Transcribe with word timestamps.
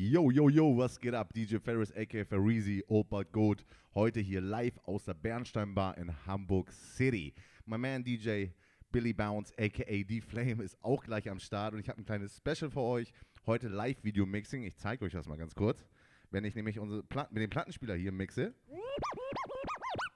Yo, 0.00 0.30
yo, 0.30 0.48
yo, 0.48 0.76
was 0.76 0.96
geht 0.96 1.12
ab? 1.12 1.32
DJ 1.32 1.58
Ferris, 1.58 1.90
aka 1.90 2.24
Ferrizi, 2.24 2.84
Opa 2.86 3.24
Goat. 3.24 3.64
Heute 3.96 4.20
hier 4.20 4.40
live 4.40 4.78
aus 4.84 5.02
der 5.06 5.14
Bernstein 5.14 5.74
Bar 5.74 5.98
in 5.98 6.08
Hamburg 6.24 6.70
City. 6.70 7.34
My 7.66 7.78
man 7.78 8.04
DJ 8.04 8.50
Billy 8.92 9.12
Bounce, 9.12 9.52
aka 9.58 10.04
D-Flame, 10.04 10.62
ist 10.62 10.78
auch 10.84 11.02
gleich 11.02 11.28
am 11.28 11.40
Start 11.40 11.74
und 11.74 11.80
ich 11.80 11.88
habe 11.88 12.00
ein 12.00 12.04
kleines 12.04 12.36
Special 12.36 12.70
für 12.70 12.82
euch. 12.82 13.12
Heute 13.44 13.66
Live-Video-Mixing. 13.66 14.62
Ich 14.62 14.76
zeige 14.76 15.04
euch 15.04 15.14
das 15.14 15.26
mal 15.26 15.36
ganz 15.36 15.56
kurz. 15.56 15.84
Wenn 16.30 16.44
ich 16.44 16.54
nämlich 16.54 16.78
unsere 16.78 17.02
Plat 17.02 17.32
mit 17.32 17.42
dem 17.42 17.50
Plattenspieler 17.50 17.96
hier 17.96 18.12
mixe, 18.12 18.54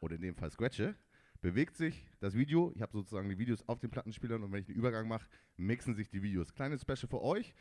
oder 0.01 0.15
in 0.15 0.23
dem 0.23 0.37
Fall 0.37 0.53
scratche, 0.53 0.95
bewegt 1.41 1.77
sich 1.77 2.07
das 2.21 2.37
Video. 2.37 2.71
Ich 2.77 2.83
habe 2.83 2.93
sozusagen 2.93 3.29
die 3.29 3.37
Videos 3.37 3.69
auf 3.69 3.81
den 3.81 3.91
Plattenspielern 3.91 4.45
und 4.45 4.53
wenn 4.53 4.61
ich 4.61 4.67
den 4.67 4.77
Übergang 4.77 5.09
mache, 5.09 5.27
mixen 5.57 5.97
sich 5.97 6.09
die 6.09 6.23
Videos. 6.23 6.55
Kleines 6.55 6.83
Special 6.83 7.09
für 7.09 7.21
euch. 7.21 7.53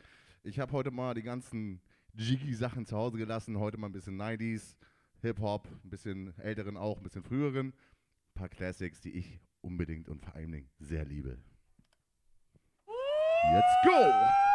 Ich 0.44 0.60
habe 0.60 0.70
heute 0.70 0.92
mal 0.92 1.14
die 1.14 1.22
ganzen 1.22 1.80
Jiggy-Sachen 2.14 2.86
zu 2.86 2.96
Hause 2.96 3.18
gelassen. 3.18 3.58
Heute 3.58 3.78
mal 3.78 3.88
ein 3.88 3.92
bisschen 3.92 4.20
90s, 4.20 4.76
Hip-Hop, 5.20 5.68
ein 5.84 5.90
bisschen 5.90 6.38
älteren 6.38 6.76
auch, 6.76 6.98
ein 6.98 7.02
bisschen 7.02 7.22
früheren. 7.22 7.68
Ein 7.68 8.34
paar 8.34 8.48
Classics, 8.48 9.00
die 9.00 9.12
ich 9.12 9.40
unbedingt 9.60 10.08
und 10.08 10.20
vor 10.22 10.34
allen 10.34 10.52
Dingen 10.52 10.70
sehr 10.78 11.04
liebe. 11.04 11.38
Let's 13.52 13.74
go! 13.84 14.51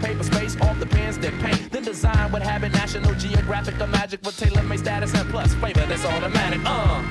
paper 0.00 0.24
space 0.24 0.60
off 0.60 0.78
the 0.78 0.86
pens 0.86 1.18
that 1.18 1.32
paint. 1.40 1.70
Then 1.70 1.84
design 1.84 2.32
would 2.32 2.42
have 2.42 2.64
it 2.64 2.72
National 2.72 3.14
Geographic, 3.14 3.78
the 3.78 3.86
magic 3.86 4.22
with 4.22 4.38
tailor-made 4.38 4.80
status 4.80 5.14
and 5.14 5.28
plus 5.30 5.54
flavor 5.54 5.84
that's 5.86 6.04
automatic. 6.04 6.60
Uh. 6.64 7.02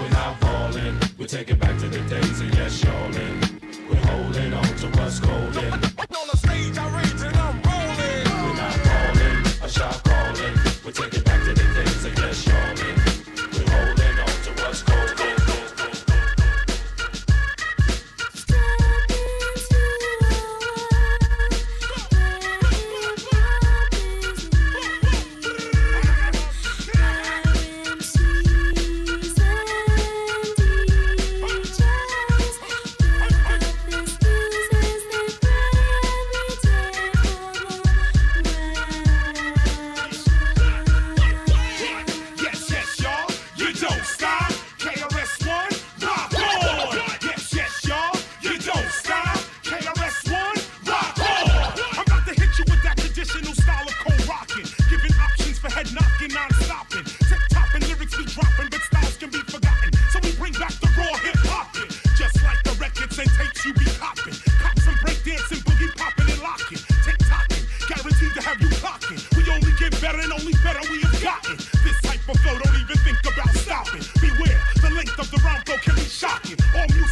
We're 0.00 0.10
not 0.10 0.38
falling, 0.40 0.98
we 1.18 1.26
take 1.26 1.50
it 1.50 1.58
back 1.58 1.78
to 1.78 1.88
the 1.88 2.00
days 2.00 2.40
of 2.40 2.54
yes, 2.54 2.84
y'allin'. 2.84 3.60
We're 3.88 3.96
holding 3.96 4.52
on 4.52 4.64
to 4.64 4.88
what's 4.98 5.20
golden. 5.20 5.72
on 5.72 6.26
the 6.30 6.36
stage, 6.36 6.76
I 6.76 6.86
rage 6.96 7.22
and 7.22 7.36
I'm 7.36 7.62
rolling. 7.62 8.26
We're 8.42 8.56
not 8.56 8.74
falling, 8.86 9.64
a 9.64 9.68
shot 9.68 10.05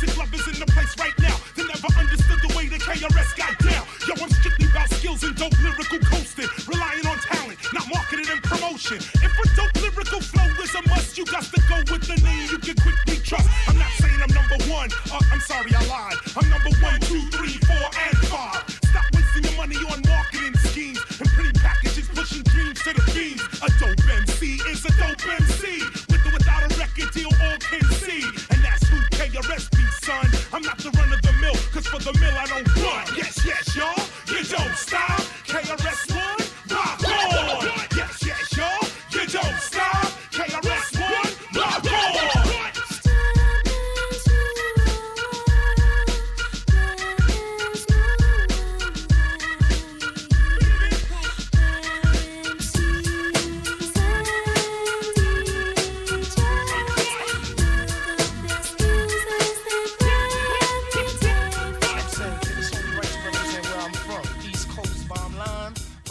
Classic 0.05 0.17
club 0.17 0.34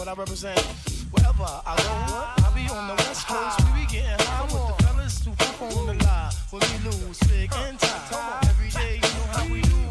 but 0.04 0.10
I 0.10 0.20
represent 0.20 0.60
wherever 1.12 1.44
I 1.44 1.76
go. 1.76 2.44
I 2.44 2.52
be 2.54 2.68
on 2.70 2.88
the 2.88 2.94
west 2.94 3.26
coast, 3.26 3.60
we 3.72 3.80
be 3.80 3.86
getting 3.86 4.26
high 4.26 4.44
with 4.44 4.76
the 4.76 4.82
fellas 4.84 5.24
who 5.24 5.30
on 5.78 5.86
the 5.86 6.04
live. 6.04 6.34
When 6.50 6.60
we 6.60 6.90
lose, 6.90 7.18
big 7.20 7.50
and 7.54 7.78
tight. 7.78 8.48
Every 8.48 8.68
day, 8.68 8.94
you 8.96 9.00
know 9.00 9.26
how 9.32 9.52
we 9.52 9.62
do. 9.62 9.83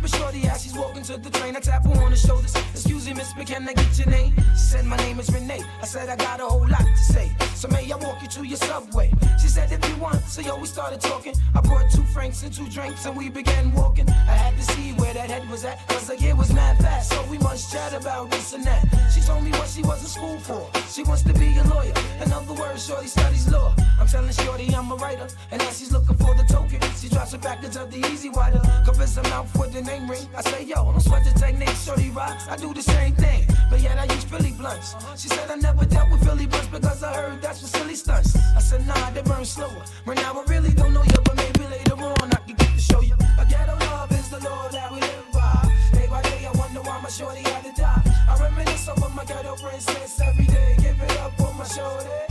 Peeping 0.00 0.18
shorty 0.18 0.48
as 0.48 0.62
she's 0.62 0.74
walking 0.74 1.02
to 1.02 1.18
the 1.18 1.28
train. 1.30 1.54
I 1.54 1.60
tap 1.60 1.84
her 1.84 2.02
on 2.02 2.10
the 2.10 2.16
shoulders. 2.16 2.69
Excuse 3.10 3.34
me, 3.34 3.42
miss, 3.42 3.48
but 3.48 3.56
can 3.56 3.68
I 3.68 3.72
get 3.72 3.98
your 3.98 4.06
name? 4.06 4.32
She 4.52 4.76
said, 4.76 4.84
My 4.84 4.96
name 4.98 5.18
is 5.18 5.28
Renee. 5.30 5.64
I 5.82 5.84
said, 5.84 6.08
I 6.08 6.14
got 6.14 6.38
a 6.38 6.44
whole 6.44 6.68
lot 6.68 6.86
to 6.86 6.96
say. 6.96 7.32
So 7.56 7.66
may 7.66 7.90
I 7.90 7.96
walk 7.96 8.22
you 8.22 8.28
to 8.28 8.44
your 8.44 8.56
subway? 8.56 9.10
She 9.42 9.48
said, 9.48 9.72
If 9.72 9.86
you 9.88 9.96
want. 9.96 10.22
So 10.26 10.42
yo, 10.42 10.56
we 10.56 10.66
started 10.66 11.00
talking. 11.00 11.34
I 11.56 11.60
brought 11.60 11.90
two 11.90 12.04
franks 12.04 12.44
and 12.44 12.52
two 12.52 12.68
drinks 12.68 13.04
and 13.06 13.16
we 13.16 13.28
began 13.28 13.72
walking. 13.72 14.08
I 14.08 14.36
had 14.44 14.56
to 14.56 14.62
see 14.62 14.92
where 14.92 15.12
that 15.12 15.28
head 15.28 15.48
was 15.50 15.64
at. 15.64 15.84
Cause 15.88 16.06
the 16.06 16.18
year 16.18 16.36
was 16.36 16.52
mad 16.52 16.78
fast. 16.78 17.10
So 17.10 17.24
we 17.28 17.38
must 17.38 17.72
chat 17.72 17.92
about 17.94 18.30
this 18.30 18.52
and 18.52 18.64
that. 18.64 18.86
She 19.12 19.20
told 19.22 19.42
me 19.42 19.50
what 19.50 19.68
she 19.68 19.82
was 19.82 20.00
in 20.02 20.08
school 20.08 20.38
for. 20.38 20.70
She 20.88 21.02
wants 21.02 21.22
to 21.22 21.32
be 21.34 21.56
a 21.58 21.64
lawyer. 21.64 21.94
In 22.24 22.32
other 22.32 22.54
words, 22.54 22.86
Shorty 22.86 23.08
studies 23.08 23.50
law. 23.50 23.74
I'm 23.98 24.06
telling 24.06 24.32
Shorty 24.32 24.72
I'm 24.72 24.92
a 24.92 24.94
writer. 24.94 25.26
And 25.50 25.60
as 25.62 25.78
she's 25.78 25.90
looking 25.90 26.16
for 26.16 26.34
the 26.36 26.44
token, 26.44 26.80
she 27.00 27.08
drops 27.08 27.34
a 27.34 27.38
package 27.38 27.76
of 27.76 27.90
the 27.90 27.98
E-Z 27.98 28.30
Wider. 28.30 28.62
Covers 28.86 29.16
her 29.16 29.22
mouth 29.24 29.50
with 29.58 29.72
the 29.72 29.82
name 29.82 30.08
ring. 30.08 30.26
I 30.36 30.42
say, 30.42 30.64
yo, 30.64 30.84
don't 30.84 31.00
sweat 31.00 31.24
the 31.24 31.38
technique, 31.38 31.76
Shorty 31.84 32.10
rocks. 32.10 32.46
I 32.48 32.56
do 32.56 32.72
the 32.72 32.82
same 32.82 32.99
thing. 33.08 33.46
But 33.70 33.80
yet 33.80 33.98
I 33.98 34.04
use 34.04 34.24
Philly 34.24 34.52
blunts. 34.52 34.94
She 35.16 35.28
said 35.28 35.50
I 35.50 35.56
never 35.56 35.84
dealt 35.84 36.10
with 36.10 36.22
Philly 36.24 36.46
blunts 36.46 36.68
because 36.68 37.02
I 37.02 37.14
heard 37.14 37.40
that's 37.40 37.60
for 37.60 37.66
silly 37.66 37.94
stunts. 37.94 38.36
I 38.56 38.60
said, 38.60 38.86
nah, 38.86 39.10
they 39.10 39.22
burn 39.22 39.44
slower. 39.44 39.82
Right 40.04 40.16
now 40.16 40.34
I 40.40 40.44
really 40.44 40.72
don't 40.72 40.92
know 40.92 41.02
you, 41.02 41.20
but 41.24 41.36
maybe 41.36 41.64
later 41.66 41.94
on 41.94 42.32
I 42.32 42.40
can 42.46 42.56
get 42.56 42.70
to 42.74 42.80
show 42.80 43.00
you. 43.00 43.14
A 43.38 43.44
ghetto 43.46 43.76
love 43.86 44.12
is 44.12 44.28
the 44.28 44.40
law 44.40 44.68
that 44.68 44.92
we 44.92 45.00
live 45.00 45.26
by. 45.32 45.72
Day 45.92 46.06
by 46.08 46.22
day 46.22 46.46
I 46.46 46.52
wonder 46.58 46.80
why 46.80 47.00
my 47.00 47.08
shorty 47.08 47.42
had 47.42 47.64
to 47.64 47.72
die. 47.80 48.02
I 48.28 48.36
reminisce 48.40 48.88
over 48.88 49.08
my 49.10 49.24
ghetto 49.24 49.56
princess 49.56 50.20
every 50.20 50.46
day. 50.46 50.76
Give 50.78 51.00
it 51.00 51.16
up 51.18 51.32
for 51.38 51.54
my 51.54 51.64
shorty. 51.64 52.29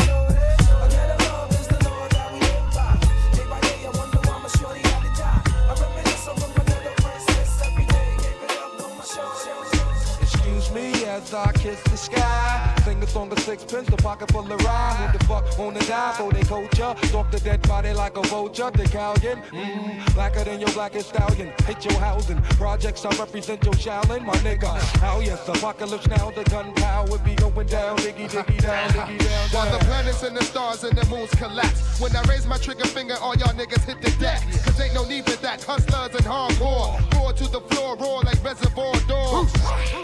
As 11.19 11.33
I 11.33 11.51
kiss 11.53 11.81
the 11.83 11.97
sky. 11.97 12.75
Sing 12.85 13.01
a 13.03 13.07
song 13.07 13.31
of 13.31 13.39
sixpence, 13.39 13.89
the 13.89 13.97
pocket 13.97 14.31
full 14.31 14.51
of 14.51 14.61
rhyme. 14.63 14.95
Who 14.95 15.17
the 15.17 15.25
fuck 15.25 15.45
wanna 15.57 15.79
die 15.81 16.13
for 16.17 16.31
they 16.31 16.43
culture? 16.43 16.95
Stalk 17.07 17.31
the 17.31 17.39
dead 17.39 17.61
body 17.67 17.93
like 17.93 18.17
a 18.17 18.21
vulture. 18.23 18.71
The 18.71 18.85
galleon, 18.87 19.41
mmm, 19.51 20.13
blacker 20.13 20.43
than 20.43 20.59
your 20.59 20.71
blackest 20.71 21.09
stallion. 21.09 21.51
Hit 21.65 21.85
your 21.85 21.99
housing. 21.99 22.41
Projects 22.57 23.05
I 23.05 23.09
represent 23.17 23.63
your 23.63 23.73
Shaolin, 23.73 24.25
my 24.25 24.33
nigga. 24.47 24.71
How 24.99 25.19
yes, 25.19 25.47
apocalypse 25.47 26.07
now, 26.07 26.31
the 26.31 26.43
gunpowder 26.45 27.17
be 27.19 27.35
going 27.35 27.67
down. 27.67 27.97
Diggy, 27.97 28.29
diggy 28.29 28.61
down, 28.61 28.89
diggy 28.89 29.19
down. 29.19 29.49
While 29.51 29.71
the 29.71 29.83
planets 29.85 30.23
and 30.23 30.35
the 30.35 30.43
stars 30.43 30.83
and 30.83 30.97
the 30.97 31.05
moons 31.09 31.31
collapse. 31.31 31.99
When 31.99 32.15
I 32.15 32.21
raise 32.23 32.45
my 32.47 32.57
trigger 32.57 32.85
finger, 32.85 33.15
all 33.21 33.35
y'all 33.35 33.53
niggas 33.53 33.83
hit 33.85 34.01
the 34.01 34.11
deck. 34.19 34.41
Cause 34.79 34.87
ain't 34.87 34.95
no 34.95 35.03
need 35.03 35.29
for 35.29 35.35
that. 35.41 35.61
Hustlers 35.61 36.15
and 36.15 36.23
hardcore. 36.23 36.95
Roar 37.13 37.33
to 37.33 37.43
the 37.51 37.59
floor, 37.59 37.97
roar 37.97 38.21
like 38.21 38.41
reservoir 38.41 38.93
dogs. 39.07 39.51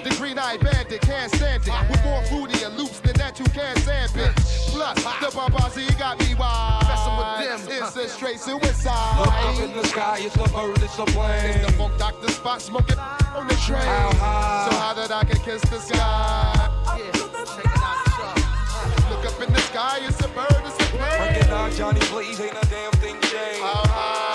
The 0.04 0.14
green 0.18 0.38
eyed 0.38 0.60
bandit 0.60 1.00
can't 1.00 1.34
stand 1.34 1.64
it. 1.66 1.90
With 1.90 2.04
more 2.04 2.22
fruity 2.24 2.60
loops 2.76 3.00
than 3.00 3.14
that, 3.16 3.40
you 3.40 3.46
can't 3.56 3.78
stand 3.80 4.12
bitch. 4.12 4.36
Plus, 4.72 4.98
the 5.22 5.32
Barbasi 5.32 5.98
got 5.98 6.20
me 6.20 6.36
wild. 6.36 6.84
Messing 6.88 7.16
with 7.16 7.70
them, 7.70 7.84
It's 7.84 7.96
a 7.96 8.10
straight 8.10 8.40
suicide. 8.40 9.20
Look 9.20 9.28
up 9.30 9.60
in 9.62 9.78
the 9.78 9.88
sky, 9.88 10.18
it's 10.20 10.36
a 10.36 10.50
bird, 10.52 10.84
it's 10.84 11.00
a 11.00 11.06
It's 11.08 11.66
the 11.66 11.72
Funk 11.78 11.98
Doctor 11.98 12.28
Spock 12.28 12.60
smoking 12.60 13.00
on 13.00 13.48
the 13.48 13.56
train. 13.56 13.80
How 13.80 14.12
high? 14.16 14.68
So 14.70 14.78
high 14.78 14.94
that 14.96 15.12
I 15.12 15.24
can 15.24 15.40
kiss 15.40 15.62
the 15.62 15.80
sky. 15.80 16.70
Yeah, 16.98 17.12
check 17.12 17.64
it 17.64 17.80
out, 17.80 18.04
sure. 18.12 19.10
Look 19.10 19.26
up 19.26 19.42
in 19.42 19.54
the 19.54 19.60
sky, 19.72 20.00
it's 20.02 20.20
a 20.20 20.28
bird, 20.28 20.62
it's 20.66 20.76
a 20.76 20.88
plane. 20.92 21.34
Bringing 21.34 21.54
out 21.54 21.72
Johnny 21.72 22.02
Blaze, 22.10 22.42
ain't 22.42 22.52
a 22.52 22.68
damn 22.68 22.92
thing 23.00 23.16
changed. 23.22 23.62
How 23.62 23.88
high? 23.88 24.35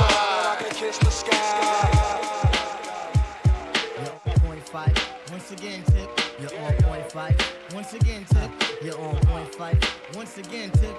Five. 4.71 4.95
Once 5.31 5.51
again, 5.51 5.83
tip. 5.85 6.09
You're 6.41 6.61
on 6.61 6.75
point 6.77 7.11
five. 7.11 7.37
Once 7.75 7.93
again, 7.93 8.25
tip. 8.27 8.51
You're 8.83 9.01
on 9.01 9.17
point 9.27 9.55
five. 9.55 9.79
Once 10.15 10.39
again, 10.39 10.71
tip. 10.71 10.95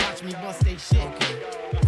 Watch 0.00 0.22
me 0.22 0.32
bust 0.32 0.64
they 0.64 0.76
shit. 0.76 1.10
Say 1.22 1.83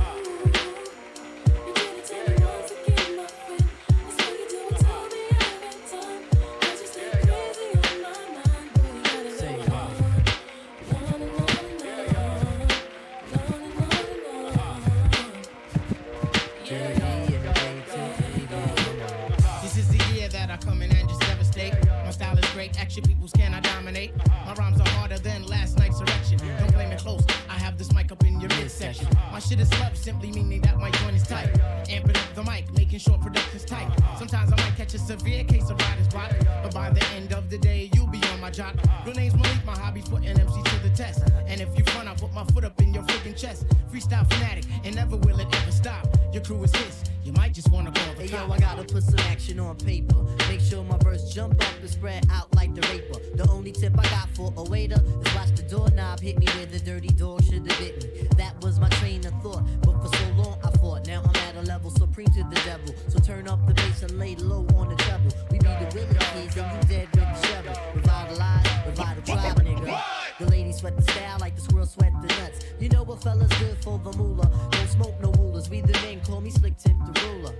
action 22.86 23.02
peoples 23.02 23.32
cannot 23.32 23.64
dominate. 23.64 24.12
My 24.46 24.54
rhymes 24.54 24.80
are 24.80 24.88
harder 24.90 25.18
than 25.18 25.44
last 25.46 25.76
night's 25.76 26.00
erection. 26.00 26.38
Don't 26.56 26.72
blame 26.72 26.92
it 26.92 27.00
close, 27.00 27.24
I 27.48 27.54
have 27.54 27.76
this 27.76 27.92
mic 27.92 28.12
up 28.12 28.22
in 28.22 28.40
your 28.40 28.48
midsection. 28.50 29.08
My 29.32 29.40
shit 29.40 29.58
is 29.58 29.68
love, 29.80 29.96
simply 29.96 30.30
meaning 30.30 30.60
that 30.60 30.78
my 30.78 30.92
joint 30.92 31.16
is 31.16 31.24
tight. 31.24 31.52
Amping 31.88 32.16
up 32.16 32.34
the 32.36 32.44
mic, 32.44 32.72
making 32.74 33.00
sure 33.00 33.18
production's 33.18 33.64
tight. 33.64 33.88
Sometimes 34.16 34.52
I 34.52 34.56
might 34.62 34.76
catch 34.76 34.94
a 34.94 35.00
severe 35.00 35.42
case 35.42 35.68
of 35.68 35.80
writer's 35.80 36.06
block, 36.06 36.32
but 36.62 36.72
by 36.72 36.90
the 36.90 37.04
end 37.16 37.32
of 37.32 37.50
the 37.50 37.58
day, 37.58 37.90
you'll 37.92 38.06
be 38.06 38.22
on 38.32 38.40
my 38.40 38.52
jock. 38.52 38.76
Your 39.04 39.16
name's 39.16 39.34
Malik, 39.34 39.64
my 39.66 39.76
hobby's 39.76 40.08
putting 40.08 40.28
MC 40.28 40.62
to 40.62 40.78
the 40.88 40.90
test. 40.90 41.24
And 41.48 41.60
if 41.60 41.76
you 41.76 41.82
front, 41.86 42.08
I 42.08 42.14
put 42.14 42.32
my 42.34 42.44
foot 42.54 42.64
up 42.64 42.80
in 42.80 42.94
your 42.94 43.02
freaking 43.02 43.36
chest. 43.36 43.66
Freestyle 43.92 44.32
fanatic, 44.32 44.64
and 44.84 44.94
never 44.94 45.16
will 45.16 45.40
it 45.40 45.48
ever 45.52 45.72
stop. 45.72 46.06
Your 46.32 46.44
crew 46.44 46.62
is 46.62 46.76
his, 46.76 47.02
just 47.56 47.72
wanna 47.72 47.90
call 47.90 48.12
the 48.12 48.24
Hey 48.24 48.36
yo. 48.36 48.52
I 48.52 48.58
gotta 48.58 48.84
put 48.84 49.02
some 49.02 49.18
action 49.30 49.58
on 49.58 49.76
paper. 49.76 50.22
Make 50.50 50.60
sure 50.60 50.84
my 50.84 50.98
verse 50.98 51.32
jump 51.32 51.54
up 51.54 51.74
and 51.80 51.88
spread 51.88 52.26
out 52.30 52.54
like 52.54 52.74
the 52.74 52.82
raper. 52.82 53.18
The 53.34 53.50
only 53.50 53.72
tip 53.72 53.98
I 53.98 54.02
got 54.10 54.28
for 54.34 54.52
a 54.58 54.62
waiter 54.62 55.00
is 55.24 55.34
watch 55.34 55.54
the 55.56 55.62
doorknob 55.62 56.20
hit 56.20 56.38
me 56.38 56.46
where 56.54 56.66
the 56.66 56.78
dirty 56.78 57.08
dog 57.08 57.42
should 57.44 57.66
have 57.66 57.78
bit 57.78 58.04
me. 58.04 58.28
That 58.36 58.60
was 58.60 58.78
my 58.78 58.90
train 59.00 59.24
of 59.24 59.32
thought, 59.42 59.64
but 59.80 59.94
for 60.02 60.14
so 60.14 60.28
long 60.36 60.58
I 60.62 60.70
fought. 60.76 61.06
Now 61.06 61.22
I'm 61.24 61.36
at 61.48 61.56
a 61.56 61.62
level 61.62 61.88
supreme 61.88 62.28
to 62.28 62.44
the 62.44 62.60
devil. 62.66 62.94
So 63.08 63.18
turn 63.20 63.48
up 63.48 63.66
the 63.66 63.72
bass 63.72 64.02
and 64.02 64.18
lay 64.18 64.36
low 64.36 64.66
on 64.76 64.90
the 64.90 64.96
treble. 64.96 65.32
We 65.50 65.58
be 65.58 65.64
the 65.64 65.90
willing 65.94 66.14
kids 66.34 66.56
and 66.58 66.70
you 66.76 66.88
dead 66.88 67.08
with 67.14 67.24
the 67.24 67.46
shovel. 67.46 67.72
Revitalize, 67.94 68.66
revive 68.86 69.16
the 69.16 69.32
tribe, 69.32 69.56
nigga. 69.64 70.02
The 70.38 70.46
ladies 70.50 70.76
sweat 70.76 70.94
the 70.94 71.10
style 71.10 71.38
like 71.40 71.54
the 71.54 71.62
squirrel 71.62 71.86
sweat 71.86 72.12
the 72.20 72.28
nuts. 72.28 72.65
You 72.78 72.90
know 72.90 73.04
what 73.04 73.22
fella's 73.22 73.48
good 73.58 73.76
for 73.82 73.98
the 73.98 74.12
moolah. 74.18 74.50
Don't 74.70 74.88
smoke 74.88 75.20
no 75.22 75.32
rulers. 75.32 75.70
We 75.70 75.80
the 75.80 75.94
men 76.02 76.20
call 76.20 76.42
me 76.42 76.50
slick 76.50 76.76
tip 76.76 76.92
the 77.06 77.20
ruler. 77.26 77.54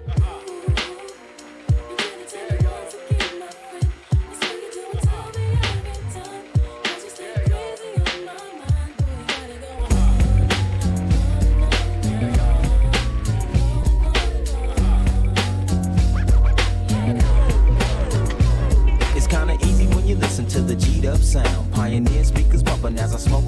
It's 19.17 19.27
kinda 19.27 19.57
easy 19.63 19.87
when 19.87 20.07
you 20.07 20.17
listen 20.17 20.47
to 20.49 20.61
the 20.61 20.77
G'd 20.77 21.07
up 21.07 21.19
sound. 21.21 21.73
Pioneer 21.73 22.23
speakers 22.23 22.63
bumping 22.63 22.99
as 22.99 23.15
I 23.15 23.19
smoke. 23.19 23.46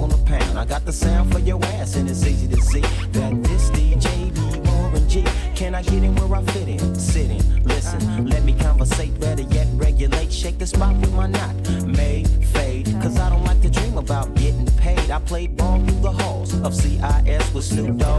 I 0.59 0.65
got 0.65 0.83
the 0.85 0.91
sound 0.91 1.31
for 1.31 1.39
your 1.39 1.63
ass, 1.63 1.95
and 1.95 2.09
it's 2.09 2.25
easy 2.25 2.45
to 2.49 2.61
see 2.61 2.81
that 2.81 3.43
this 3.43 3.69
DJ 3.69 4.35
be 4.35 4.69
Warren 4.69 5.07
G. 5.07 5.23
Can 5.55 5.73
I 5.73 5.81
get 5.81 6.03
in 6.03 6.13
where 6.15 6.37
I 6.37 6.43
fit 6.51 6.67
in? 6.67 6.95
Sit 6.95 7.31
in, 7.31 7.63
listen, 7.63 8.01
uh-huh. 8.01 8.23
let 8.23 8.43
me 8.43 8.51
conversate, 8.59 9.17
better 9.21 9.43
yet 9.43 9.67
regulate. 9.75 10.33
Shake 10.33 10.57
the 10.57 10.67
spot 10.67 10.97
with 10.97 11.13
my 11.13 11.27
knot, 11.27 11.55
may 11.85 12.25
fade. 12.25 12.87
Cause 13.01 13.17
I 13.17 13.29
don't 13.29 13.45
like 13.45 13.61
to 13.61 13.69
dream 13.69 13.97
about 13.97 14.35
getting 14.35 14.65
paid. 14.75 15.09
I 15.09 15.19
played 15.19 15.55
ball 15.55 15.79
through 15.79 16.01
the 16.01 16.11
halls 16.11 16.53
of 16.61 16.75
CIS 16.75 17.53
with 17.53 17.63
Snoop 17.63 17.95
Dogg's 17.95 18.18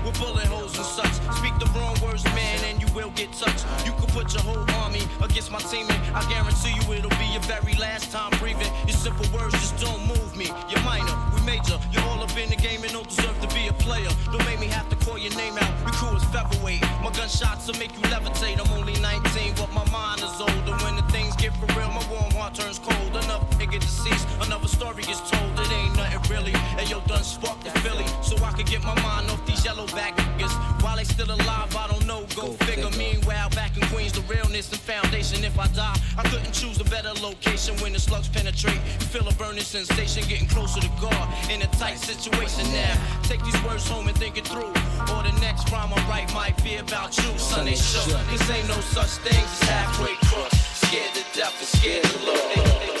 with 0.05 0.17
bullet 0.19 0.47
holes 0.47 0.75
and 0.77 0.85
such. 0.85 1.13
Speak 1.37 1.57
the 1.59 1.69
wrong 1.75 1.95
words, 2.01 2.23
man, 2.25 2.59
and 2.65 2.81
you 2.81 2.87
will 2.93 3.11
get 3.11 3.31
touched. 3.33 3.65
You 3.85 3.93
could 3.93 4.09
put 4.09 4.33
your 4.33 4.43
whole 4.43 4.65
army 4.83 5.01
against 5.21 5.51
my 5.51 5.59
team, 5.59 5.85
and 5.89 5.99
I 6.15 6.21
guarantee 6.29 6.73
you 6.75 6.93
it'll 6.93 7.17
be 7.17 7.27
your 7.31 7.43
very 7.43 7.73
last 7.75 8.11
time 8.11 8.31
breathing. 8.39 8.71
Your 8.87 8.97
simple 8.97 9.25
words 9.33 9.53
just 9.53 9.77
don't 9.77 10.01
move 10.07 10.35
me. 10.35 10.47
You're 10.69 10.83
minor, 10.83 11.15
we 11.33 11.41
major. 11.45 11.77
You're 11.91 12.03
all 12.03 12.21
up 12.21 12.35
in 12.37 12.49
the 12.49 12.55
game 12.55 12.83
and 12.83 12.91
don't 12.91 13.07
deserve 13.07 13.39
to 13.41 13.47
be 13.55 13.67
a 13.67 13.73
player. 13.73 14.09
Don't 14.31 14.45
make 14.45 14.59
me 14.59 14.67
have 14.67 14.89
to 14.89 14.95
call 15.05 15.17
your 15.17 15.33
name 15.35 15.57
out. 15.57 15.73
Your 15.85 15.93
crew 15.93 16.15
is 16.17 16.23
featherweight. 16.25 16.81
My 17.03 17.11
gunshots 17.11 17.67
will 17.67 17.79
make 17.79 17.93
you 17.93 18.03
levitate. 18.09 18.59
I'm 18.59 18.71
only 18.77 18.99
19, 18.99 19.55
but 19.55 19.71
my 19.73 19.85
mind 19.91 20.21
is 20.21 20.35
older. 20.39 20.73
When 20.83 20.95
the 20.95 21.05
things 21.11 21.35
get 21.35 21.53
for 21.57 21.67
real, 21.77 21.89
my 21.89 22.03
warm 22.09 22.31
heart 22.31 22.55
turns 22.55 22.79
cold. 22.79 23.15
Enough 23.23 23.43
nigga 23.59 23.79
deceased, 23.79 24.27
another 24.41 24.67
story 24.67 25.03
is 25.03 25.21
told. 25.29 25.59
It 25.59 25.71
ain't 25.71 25.95
nothing 25.95 26.21
really. 26.31 26.53
And 26.77 26.89
yo, 26.89 26.99
done 27.01 27.23
sparked 27.23 27.63
the 27.63 27.71
Philly, 27.81 28.05
so 28.21 28.35
I 28.43 28.51
could 28.51 28.67
get 28.67 28.83
my 28.83 28.95
mind 29.01 29.29
off 29.29 29.45
these 29.45 29.63
yellow 29.65 29.85
back 29.91 30.15
niggas. 30.17 30.53
While 30.81 30.97
they 30.97 31.03
still 31.03 31.31
alive, 31.31 31.75
I 31.75 31.87
don't 31.87 32.05
know. 32.05 32.25
Go, 32.35 32.53
figure. 32.65 32.89
Meanwhile, 32.97 33.49
back 33.51 33.75
in 33.77 33.83
Queens, 33.87 34.13
the 34.13 34.21
realness 34.21 34.71
and 34.71 34.79
foundation. 34.79 35.43
If 35.43 35.57
I 35.59 35.67
die, 35.67 35.97
I 36.17 36.23
couldn't 36.29 36.53
choose 36.53 36.79
a 36.79 36.83
better 36.85 37.13
location 37.21 37.75
when 37.77 37.93
the 37.93 37.99
slugs 37.99 38.27
penetrate. 38.29 38.79
Feel 39.11 39.27
a 39.27 39.33
burning 39.33 39.63
sensation, 39.63 40.23
getting 40.27 40.47
closer 40.47 40.81
to 40.81 40.89
God 40.99 41.27
in 41.49 41.61
a 41.61 41.67
tight 41.79 41.97
situation 41.97 42.63
now. 42.71 42.93
Take 43.23 43.43
these 43.43 43.61
words 43.63 43.87
home 43.87 44.07
and 44.07 44.17
think 44.17 44.37
it 44.37 44.47
through. 44.47 44.73
Or 45.13 45.23
the 45.23 45.35
next 45.41 45.71
rhyme 45.71 45.93
I 45.93 46.09
write 46.09 46.33
might 46.33 46.61
be 46.63 46.77
about 46.77 47.17
you. 47.17 47.37
Son, 47.37 47.65
they 47.65 47.75
shook. 47.75 48.05
This 48.29 48.49
ain't 48.49 48.67
no 48.67 48.79
such 48.81 49.11
thing 49.25 49.43
as 49.43 49.69
halfway 49.69 50.15
crooks. 50.27 50.57
Scared 50.87 51.13
to 51.15 51.23
death 51.37 51.55
and 51.59 51.67
scared 51.67 52.03
to 52.03 52.25
look. 52.25 53.00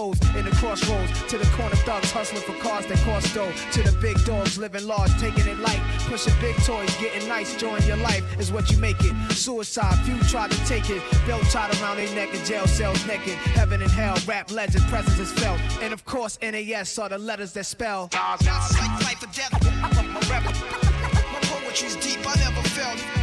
in 0.09 0.45
the 0.45 0.51
crossroads. 0.55 1.11
To 1.29 1.37
the 1.37 1.45
corner 1.55 1.75
thugs 1.75 2.11
hustling 2.11 2.41
for 2.41 2.53
cars 2.53 2.85
that 2.87 2.97
cost 2.99 3.33
dough. 3.33 3.51
To 3.73 3.83
the 3.83 3.91
big 4.01 4.17
dogs 4.25 4.57
living 4.57 4.87
large, 4.87 5.11
taking 5.19 5.47
it 5.47 5.59
light. 5.59 5.79
Pushing 6.09 6.33
big 6.41 6.55
toys, 6.63 6.93
getting 6.97 7.27
nice, 7.27 7.55
join 7.55 7.81
your 7.83 7.97
life 7.97 8.23
is 8.39 8.51
what 8.51 8.69
you 8.71 8.77
make 8.77 8.97
it. 9.01 9.13
Suicide, 9.31 9.97
few 10.05 10.17
tried 10.29 10.51
to 10.51 10.65
take 10.65 10.89
it. 10.89 11.01
Belt 11.27 11.43
tied 11.51 11.73
around 11.81 11.97
their 11.97 12.13
neck 12.15 12.33
in 12.33 12.43
jail 12.45 12.67
cells 12.67 13.05
naked. 13.05 13.35
Heaven 13.59 13.81
and 13.81 13.91
hell, 13.91 14.17
rap 14.25 14.51
legend, 14.51 14.83
presence 14.85 15.19
is 15.19 15.31
felt. 15.31 15.59
And 15.81 15.93
of 15.93 16.03
course, 16.05 16.39
NAS 16.41 16.97
are 16.97 17.09
the 17.09 17.17
letters 17.17 17.53
that 17.53 17.65
spell. 17.65 18.09
Now 18.13 18.35
it's 18.35 18.45
like 18.45 19.01
life 19.05 19.23
or 19.23 19.31
death. 19.33 19.51
My 19.81 21.39
poetry's 21.43 21.95
deep, 21.97 22.19
I 22.25 22.35
never 22.39 22.67
felt. 22.69 23.20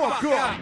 Fuck 0.00 0.24
up. 0.24 0.60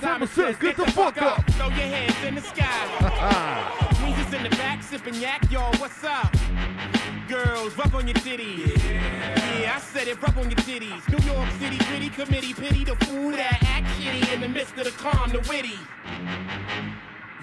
Simon 0.00 0.28
says, 0.28 0.56
get 0.56 0.76
the 0.76 0.86
fuck 0.92 1.20
up. 1.20 1.44
Throw 1.52 1.66
your 1.66 1.76
hands 1.78 2.24
in 2.24 2.36
the 2.36 2.40
sky. 2.40 3.88
Is 4.12 4.34
in 4.34 4.42
the 4.42 4.50
back 4.50 4.82
sipping 4.82 5.14
yak, 5.14 5.50
y'all. 5.50 5.74
What's 5.78 6.04
up? 6.04 6.32
Girls, 7.28 7.76
rub 7.76 7.94
on 7.94 8.06
your 8.06 8.14
titties. 8.14 8.76
Yeah. 8.84 9.74
I 9.74 9.80
said 9.80 10.06
it, 10.06 10.20
rub 10.22 10.36
on 10.38 10.44
your 10.44 10.60
titties. 10.60 11.08
New 11.08 11.32
York 11.32 11.48
City, 11.58 11.78
gritty 11.86 12.08
committee, 12.08 12.54
pity 12.54 12.84
the 12.84 12.94
fool 13.06 13.32
that 13.32 13.58
act 13.62 13.88
shitty 13.98 14.32
in 14.32 14.40
the 14.42 14.48
midst 14.48 14.76
of 14.76 14.84
the 14.84 14.90
calm, 14.92 15.30
the 15.30 15.40
witty. 15.48 15.78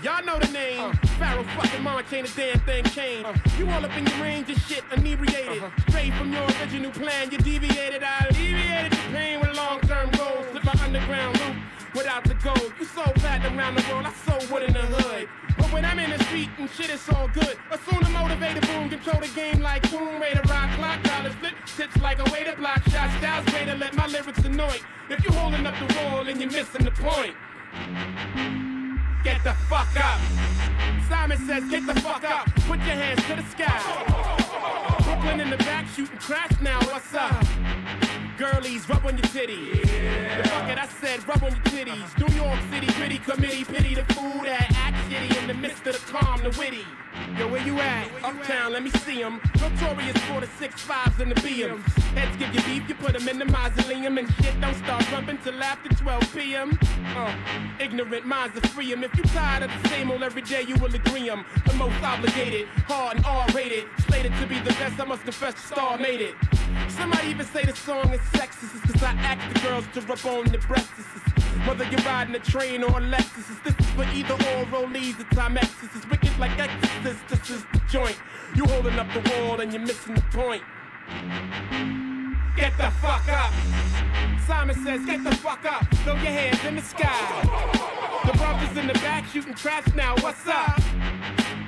Y'all 0.02 0.24
know 0.24 0.40
the 0.40 0.48
name. 0.54 0.80
Uh. 0.80 0.92
Pharoahe 1.20 1.46
fucking 1.58 1.84
Monch 1.84 2.14
ain't 2.14 2.32
a 2.32 2.36
damn 2.36 2.60
thing 2.60 2.84
changed. 2.86 3.26
Uh. 3.26 3.34
You 3.58 3.70
all 3.70 3.84
up 3.84 3.98
in 3.98 4.06
your 4.08 4.22
range 4.22 4.50
of 4.50 4.58
shit, 4.60 4.84
inebriated. 4.96 5.64
Uh-huh. 5.64 5.82
Straight 5.90 6.14
from 6.14 6.32
your 6.32 6.44
original 6.44 6.92
plan, 6.92 7.32
you 7.32 7.38
deviated. 7.40 8.04
I 8.04 8.28
alleviated 8.30 8.94
your 8.94 9.12
pain 9.12 9.40
with 9.42 9.58
long-term 9.58 10.12
goals. 10.12 10.59
Underground 10.90 11.40
loop 11.40 11.56
without 11.94 12.24
the 12.24 12.34
gold. 12.34 12.74
You 12.80 12.86
sold 12.86 13.14
platinum 13.22 13.60
around 13.60 13.76
the 13.76 13.86
world, 13.94 14.08
I 14.08 14.14
sold 14.26 14.50
wood 14.50 14.64
in 14.64 14.74
the 14.74 14.80
hood. 14.80 15.30
But 15.56 15.72
when 15.72 15.86
I'm 15.86 16.00
in 16.00 16.10
the 16.10 16.18
street 16.24 16.50
and 16.58 16.68
shit, 16.68 16.90
it's 16.90 17.08
all 17.10 17.28
good. 17.28 17.56
Assume 17.70 18.02
the 18.02 18.10
motivated 18.10 18.66
boom, 18.66 18.90
control 18.90 19.22
the 19.22 19.28
game 19.36 19.60
like 19.62 19.88
Tomb 19.92 20.20
Raider, 20.20 20.42
rock 20.50 20.72
clock, 20.78 21.04
dollars 21.04 21.36
flip, 21.36 21.54
tips 21.78 21.96
like 22.02 22.18
a 22.18 22.24
way 22.32 22.44
to 22.44 22.56
block 22.58 22.82
shots, 22.90 23.14
styles 23.20 23.46
way 23.54 23.66
to 23.66 23.76
let 23.76 23.96
my 23.96 24.08
lyrics 24.08 24.40
annoy. 24.40 24.78
If 25.12 25.24
you 25.24 25.32
holding 25.34 25.64
up 25.68 25.76
the 25.78 25.94
wall 25.94 26.28
and 26.28 26.42
you're 26.42 26.50
missing 26.50 26.84
the 26.84 26.90
point. 26.90 27.36
Get 29.24 29.44
the 29.44 29.54
fuck 29.70 29.94
up. 29.96 30.20
Simon 31.08 31.38
says, 31.46 31.70
get 31.70 31.86
the 31.86 32.02
fuck 32.02 32.24
up. 32.24 32.48
Put 32.66 32.80
your 32.80 32.98
hands 32.98 33.24
to 33.28 33.36
the 33.36 33.44
sky. 33.44 33.78
Brooklyn 35.04 35.40
in 35.40 35.52
the 35.52 35.58
back 35.58 35.86
shooting 35.90 36.18
crash 36.18 36.60
now. 36.62 36.80
What's 36.80 37.14
up? 37.14 38.09
Girlies, 38.40 38.88
rub 38.88 39.06
on 39.06 39.18
your 39.18 39.28
titties. 39.28 39.82
The 39.82 40.48
fuck 40.48 40.70
it, 40.70 40.78
I 40.78 40.88
said, 40.88 41.28
rub 41.28 41.44
on 41.44 41.52
your 41.52 41.62
titties. 41.64 42.18
New 42.18 42.34
York 42.42 42.58
City, 42.72 42.88
gritty 42.94 43.18
committee, 43.18 43.66
pity 43.66 43.96
the 43.96 44.06
fool 44.14 44.44
that 44.46 44.72
act 44.78 44.96
shitty 45.12 45.42
in 45.42 45.48
the 45.48 45.54
midst 45.54 45.86
of 45.88 45.94
the 45.94 46.12
calm, 46.14 46.42
the 46.42 46.50
witty. 46.58 46.86
Yo, 47.38 47.48
where 47.48 47.66
you 47.66 47.80
at? 47.80 48.08
Uptown, 48.24 48.74
let 48.74 48.84
me 48.84 48.90
see 49.06 49.24
'em. 49.24 49.40
Notorious 49.60 50.18
for 50.26 50.42
the 50.42 50.48
six 50.60 50.82
fives 50.82 51.20
and 51.20 51.32
the 51.32 51.36
BMs. 51.42 51.84
Heads 52.16 52.36
give 52.38 52.54
you 52.54 52.62
beef, 52.64 52.90
you 52.90 52.96
put 52.96 53.16
'em 53.16 53.28
in 53.28 53.40
the 53.40 53.46
mausoleum. 53.46 54.18
And 54.18 54.28
shit 54.36 54.60
don't 54.60 54.76
start 54.76 55.06
bumping 55.12 55.38
till 55.44 55.62
after 55.64 55.90
12 55.90 56.34
p.m. 56.36 56.78
Uh, 57.16 57.34
ignorant 57.80 58.26
minds 58.26 58.58
are 58.58 58.68
free 58.70 58.92
'em. 58.92 59.04
If 59.04 59.16
you 59.16 59.24
tired 59.24 59.64
of 59.64 59.72
the 59.82 59.90
same 59.90 60.12
old 60.12 60.24
every 60.24 60.42
day, 60.42 60.64
you 60.64 60.76
will 60.76 60.94
agree 60.94 61.30
'em. 61.30 61.46
The 61.66 61.74
most 61.74 62.02
obligated, 62.04 62.68
hard 62.88 63.18
and 63.18 63.26
R-rated. 63.26 63.86
Slated 64.08 64.34
to 64.40 64.48
be 64.48 64.60
the 64.60 64.74
best, 64.74 65.00
I 65.00 65.06
must 65.06 65.24
confess 65.24 65.54
the 65.56 65.62
star 65.62 65.98
made 65.98 66.22
it. 66.22 66.36
Somebody 66.90 67.30
even 67.30 67.46
say 67.46 67.64
the 67.64 67.76
song 67.76 68.14
is 68.14 68.22
sexist, 68.34 68.82
cause 68.92 69.04
I 69.04 69.14
ask 69.32 69.54
the 69.54 69.60
girls 69.68 69.86
to 69.94 70.02
rub 70.02 70.26
on 70.26 70.46
the 70.46 70.60
breasts. 70.60 70.90
Whether 71.66 71.84
you're 71.92 72.02
riding 72.02 72.36
a 72.36 72.40
train 72.40 72.84
or 72.84 72.98
a 72.98 73.02
Lexus, 73.02 73.48
this 73.66 73.76
is 73.79 73.79
for 74.00 74.16
either 74.16 74.34
or 74.34 74.66
rollies 74.72 75.20
or 75.20 75.26
Timexes. 75.36 75.94
It's 75.94 76.10
wicked 76.10 76.38
like 76.40 76.58
Exorcist, 76.58 77.28
this 77.28 77.50
is 77.50 77.66
the 77.74 77.82
joint. 77.90 78.18
You 78.56 78.64
holding 78.66 78.98
up 78.98 79.08
the 79.14 79.20
wall 79.30 79.60
and 79.60 79.74
you're 79.74 79.82
missing 79.82 80.16
the 80.16 80.22
point. 80.32 80.64
Get 82.56 82.78
the 82.78 82.90
fuck 83.02 83.28
up. 83.28 83.52
Simon 84.48 84.76
says, 84.86 85.06
get 85.06 85.24
the 85.24 85.36
fuck 85.36 85.66
up. 85.66 85.86
Throw 86.06 86.14
your 86.14 86.32
hands 86.32 86.64
in 86.64 86.78
the 86.78 86.82
sky. 86.82 87.42
The 88.26 88.38
brothers 88.38 88.78
in 88.78 88.88
the 88.88 88.94
back 88.94 89.26
shooting 89.26 89.54
trash 89.54 89.94
now. 89.96 90.16
What's 90.22 90.48
up? 90.48 90.82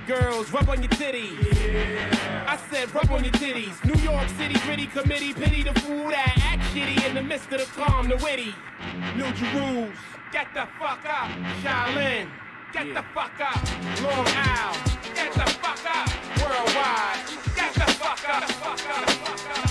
Girls, 0.08 0.52
rub 0.52 0.70
on 0.70 0.82
your 0.82 0.92
titties. 0.92 1.36
Yeah. 1.54 2.46
I 2.48 2.58
said, 2.72 2.94
rub 2.96 3.12
on 3.12 3.26
your 3.26 3.34
titties. 3.34 3.84
New 3.84 4.02
York 4.02 4.28
City, 4.38 4.56
gritty 4.66 4.88
committee, 4.88 5.34
pity 5.34 5.64
the 5.64 5.78
fool 5.82 6.10
that 6.10 6.34
act 6.38 6.64
shitty 6.74 7.06
in 7.10 7.14
the 7.14 7.24
midst 7.24 7.52
of 7.52 7.60
the 7.60 7.66
calm, 7.66 8.08
the 8.08 8.16
witty. 8.18 8.56
New 9.16 9.32
Jerusalem, 9.34 9.94
get 10.32 10.48
the 10.54 10.66
fuck 10.80 11.04
up. 11.06 11.30
Shaolin, 11.62 12.28
get 12.72 12.94
the 12.94 13.04
fuck 13.14 13.40
up. 13.40 13.56
Long 14.02 14.28
Isle, 14.28 14.78
get 15.14 15.34
the 15.34 15.46
fuck 15.60 15.86
up. 15.86 16.08
Worldwide, 16.42 17.20
get 17.56 17.74
the 17.74 17.92
fuck 18.00 18.30
up. 18.30 18.44
Fuck 18.52 18.90
up, 18.90 19.10
fuck 19.10 19.66
up. 19.66 19.71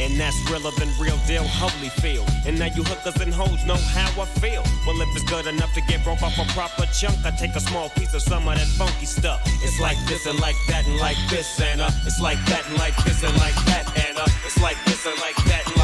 And 0.00 0.18
that's 0.18 0.38
realer 0.50 0.72
than 0.78 0.88
real 0.98 1.16
deal, 1.26 1.44
holy 1.44 1.88
feel. 2.02 2.24
And 2.46 2.58
now 2.58 2.66
you 2.66 2.82
hookers 2.82 3.20
and 3.20 3.32
hoes 3.32 3.64
know 3.64 3.76
how 3.94 4.08
I 4.20 4.26
feel. 4.40 4.62
Well, 4.86 5.00
if 5.00 5.08
it's 5.14 5.24
good 5.24 5.46
enough 5.46 5.72
to 5.74 5.80
get 5.82 6.02
broke 6.02 6.22
off 6.22 6.38
a 6.38 6.44
proper 6.52 6.86
chunk, 6.92 7.24
I 7.24 7.30
take 7.30 7.54
a 7.54 7.60
small 7.60 7.88
piece 7.90 8.14
of 8.14 8.22
some 8.22 8.48
of 8.48 8.56
that 8.56 8.66
funky 8.78 9.06
stuff. 9.06 9.40
It's 9.62 9.78
like 9.80 9.98
this 10.06 10.26
and 10.26 10.38
like 10.40 10.56
that 10.68 10.86
and 10.86 10.98
like 10.98 11.18
this 11.30 11.60
and 11.60 11.80
uh, 11.80 11.90
it's 12.06 12.20
like 12.20 12.38
that 12.46 12.66
and 12.68 12.78
like 12.78 12.96
this 13.04 13.22
and 13.22 13.36
like 13.38 13.54
that 13.66 13.84
and 14.08 14.18
uh, 14.18 14.26
it's 14.44 14.60
like 14.60 14.82
this 14.84 15.06
and 15.06 15.18
like 15.20 15.36
that 15.44 15.66
and 15.66 15.76
like 15.76 15.83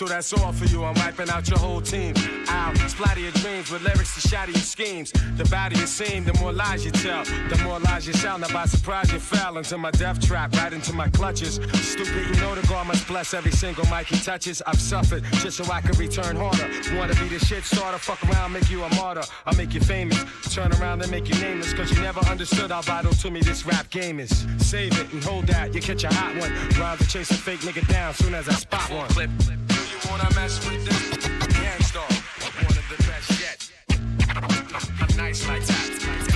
So 0.00 0.06
that's 0.06 0.32
all 0.32 0.50
for 0.50 0.64
you. 0.64 0.82
I'm 0.82 0.94
wiping 0.94 1.28
out 1.28 1.46
your 1.50 1.58
whole 1.58 1.82
team. 1.82 2.14
I'll 2.48 2.74
splatter 2.88 3.20
your 3.20 3.32
dreams 3.32 3.70
with 3.70 3.82
lyrics 3.82 4.14
to 4.14 4.26
shatter 4.26 4.50
your 4.50 4.62
schemes. 4.62 5.12
The 5.36 5.44
badder 5.50 5.78
you 5.78 5.86
seem, 5.86 6.24
the 6.24 6.32
more 6.40 6.54
lies 6.54 6.86
you 6.86 6.90
tell. 6.90 7.22
The 7.24 7.60
more 7.64 7.78
lies 7.80 8.06
you 8.06 8.14
sound. 8.14 8.40
Now 8.40 8.50
by 8.50 8.64
surprise 8.64 9.12
you 9.12 9.18
fell 9.18 9.58
into 9.58 9.76
my 9.76 9.90
death 9.90 10.26
trap, 10.26 10.56
right 10.56 10.72
into 10.72 10.94
my 10.94 11.10
clutches. 11.10 11.56
Stupid, 11.74 12.34
you 12.34 12.40
know 12.40 12.54
the 12.54 12.66
God 12.66 12.86
must 12.86 13.06
bless 13.06 13.34
every 13.34 13.50
single 13.50 13.84
mic 13.88 14.06
he 14.06 14.18
touches. 14.18 14.62
I've 14.66 14.80
suffered 14.80 15.22
just 15.42 15.58
so 15.58 15.70
I 15.70 15.82
can 15.82 15.92
return 15.98 16.34
harder. 16.34 16.70
Wanna 16.96 17.14
be 17.16 17.28
the 17.28 17.38
shit 17.38 17.64
starter, 17.64 17.98
fuck 17.98 18.24
around, 18.30 18.54
make 18.54 18.70
you 18.70 18.82
a 18.82 18.94
martyr. 18.94 19.24
I'll 19.44 19.54
make 19.54 19.74
you 19.74 19.80
famous. 19.80 20.24
Turn 20.54 20.72
around 20.80 21.02
and 21.02 21.10
make 21.10 21.28
you 21.28 21.38
nameless, 21.42 21.74
cause 21.74 21.90
you 21.90 22.00
never 22.00 22.20
understood 22.20 22.70
how 22.70 22.80
vital 22.80 23.12
to 23.12 23.30
me 23.30 23.40
this 23.42 23.66
rap 23.66 23.90
game 23.90 24.18
is. 24.18 24.46
Save 24.56 24.98
it 24.98 25.12
and 25.12 25.22
hold 25.22 25.46
that, 25.48 25.74
you 25.74 25.82
catch 25.82 26.04
a 26.04 26.08
hot 26.14 26.34
one. 26.36 26.50
Rhymes 26.80 27.12
chase 27.12 27.30
a 27.32 27.34
fake 27.34 27.60
nigga 27.60 27.86
down 27.86 28.14
soon 28.14 28.34
as 28.34 28.48
I 28.48 28.54
spot 28.54 28.90
one. 28.90 29.08
Do 29.10 29.52
you 29.52 29.59
wanna 30.10 30.34
mess 30.34 30.58
with 30.68 30.84
this? 30.84 31.26
Gang 31.54 31.80
Starr, 31.82 32.02
one 32.66 32.76
of 32.76 32.86
the 32.88 32.96
best 33.06 33.30
yet. 33.40 35.16
Nice 35.16 35.46
like 35.46 35.64
that. 35.66 36.29